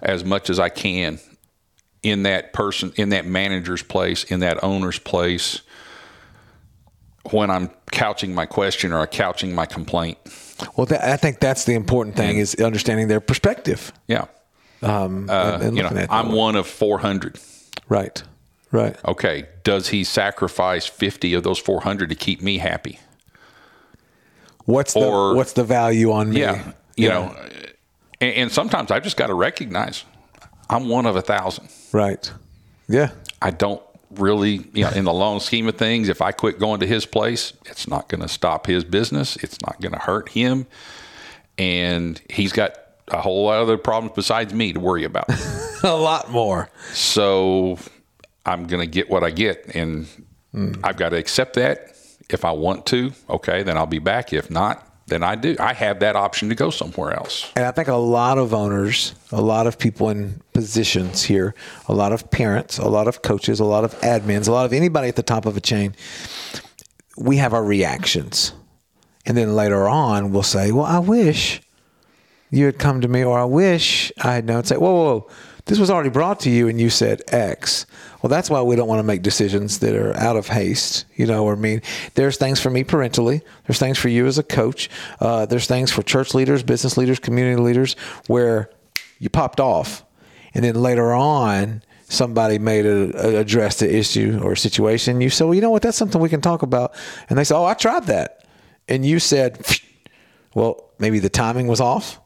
[0.00, 1.18] as much as I can
[2.02, 5.60] in that person, in that manager's place, in that owner's place
[7.30, 10.18] when I'm couching my question or couching my complaint.
[10.76, 13.92] Well, that, I think that's the important thing is understanding their perspective.
[14.08, 14.26] Yeah.
[14.82, 17.38] Um, Uh, and, and you know, I'm one of 400.
[17.88, 18.22] Right.
[18.70, 18.96] Right.
[19.04, 19.46] Okay.
[19.64, 22.98] Does he sacrifice 50 of those 400 to keep me happy?
[24.64, 26.40] What's the what's the value on me?
[26.40, 26.72] Yeah.
[26.96, 27.36] You know,
[28.20, 30.04] and, and sometimes I've just got to recognize
[30.70, 31.68] I'm one of a thousand.
[31.92, 32.32] Right.
[32.88, 33.10] Yeah.
[33.40, 36.80] I don't really, you know, in the long scheme of things, if I quit going
[36.80, 39.36] to his place, it's not going to stop his business.
[39.36, 40.66] It's not going to hurt him.
[41.58, 42.76] And he's got
[43.08, 45.26] a whole lot of other problems besides me to worry about.
[45.82, 46.68] a lot more.
[46.92, 47.78] So
[48.46, 49.74] I'm going to get what I get.
[49.74, 50.06] And
[50.52, 50.72] hmm.
[50.82, 51.88] I've got to accept that.
[52.28, 54.32] If I want to, okay, then I'll be back.
[54.32, 55.56] If not, then I do.
[55.58, 57.50] I have that option to go somewhere else.
[57.56, 61.54] And I think a lot of owners, a lot of people in positions here,
[61.88, 64.72] a lot of parents, a lot of coaches, a lot of admins, a lot of
[64.72, 65.94] anybody at the top of a chain,
[67.18, 68.52] we have our reactions.
[69.26, 71.60] And then later on, we'll say, Well, I wish
[72.52, 74.62] you had come to me, or I wish I had known.
[74.62, 75.30] Say, Whoa, whoa, whoa,
[75.64, 77.86] this was already brought to you, and you said X.
[78.20, 81.24] Well, that's why we don't want to make decisions that are out of haste, you
[81.24, 81.80] know, or mean.
[82.14, 83.40] There's things for me parentally.
[83.66, 84.90] There's things for you as a coach.
[85.18, 87.94] Uh, there's things for church leaders, business leaders, community leaders,
[88.26, 88.70] where
[89.18, 90.04] you popped off,
[90.52, 95.22] and then later on, somebody made a, a address the issue or situation.
[95.22, 95.80] You said, well, you know what?
[95.80, 96.94] That's something we can talk about.
[97.30, 98.46] And they said, oh, I tried that,
[98.88, 99.64] and you said,
[100.54, 102.20] well, maybe the timing was off.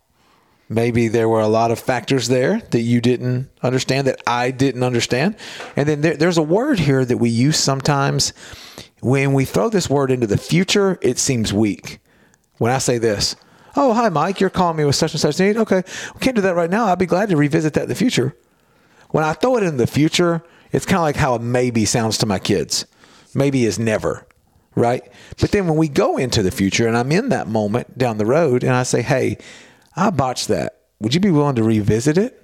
[0.69, 4.83] Maybe there were a lot of factors there that you didn't understand, that I didn't
[4.83, 5.37] understand.
[5.77, 8.33] And then there, there's a word here that we use sometimes.
[9.01, 12.01] When we throw this word into the future, it seems weak.
[12.59, 13.37] When I say this,
[13.77, 15.57] oh, hi, Mike, you're calling me with such and such need.
[15.57, 15.83] Okay,
[16.15, 16.87] we can't do that right now.
[16.87, 18.35] I'd be glad to revisit that in the future.
[19.11, 20.43] When I throw it in the future,
[20.73, 22.87] it's kind of like how a maybe sounds to my kids.
[23.35, 24.27] Maybe is never,
[24.75, 25.03] right?
[25.41, 28.27] But then when we go into the future and I'm in that moment down the
[28.27, 29.39] road and I say, hey,
[29.97, 30.81] I botched that.
[31.01, 32.43] Would you be willing to revisit it?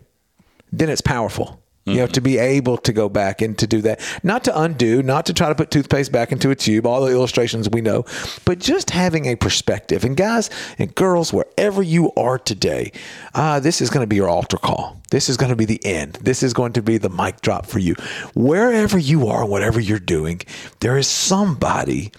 [0.73, 1.63] Then it's powerful.
[1.85, 5.03] You know, to be able to go back and to do that, not to undo,
[5.03, 8.05] not to try to put toothpaste back into a tube, all the illustrations we know,
[8.45, 10.05] but just having a perspective.
[10.05, 10.49] And guys
[10.79, 12.93] and girls, wherever you are today,
[13.35, 15.01] uh, this is going to be your altar call.
[15.11, 16.21] This is going to be the end.
[16.23, 17.97] This is going to be the mic drop for you.
[18.37, 20.41] Wherever you are, whatever you're doing,
[20.79, 22.13] there is somebody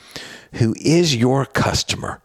[0.56, 2.22] who is your customer.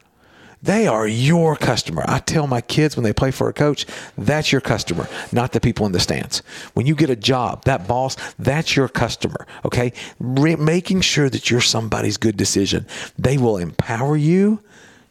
[0.62, 2.04] They are your customer.
[2.08, 3.86] I tell my kids when they play for a coach,
[4.16, 6.40] that's your customer, not the people in the stands.
[6.74, 9.46] When you get a job, that boss, that's your customer.
[9.64, 9.92] Okay.
[10.18, 12.86] Re- making sure that you're somebody's good decision.
[13.16, 14.60] They will empower you.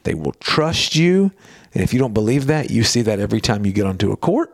[0.04, 1.32] They will trust you.
[1.74, 4.18] And if you don't believe that, you see that every time you get onto a
[4.18, 4.54] court.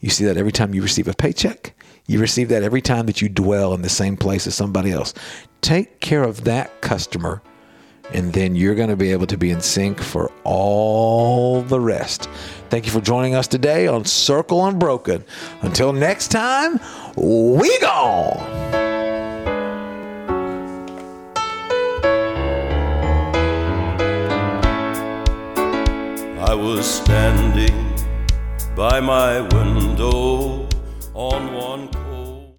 [0.00, 1.74] You see that every time you receive a paycheck.
[2.06, 5.14] You receive that every time that you dwell in the same place as somebody else.
[5.60, 7.42] Take care of that customer,
[8.14, 12.28] and then you're going to be able to be in sync for all the rest.
[12.68, 15.24] Thank you for joining us today on Circle Unbroken.
[15.62, 16.80] Until next time,
[17.16, 18.72] we gone.
[26.38, 27.94] I was standing
[28.74, 30.68] by my window
[31.14, 31.88] on one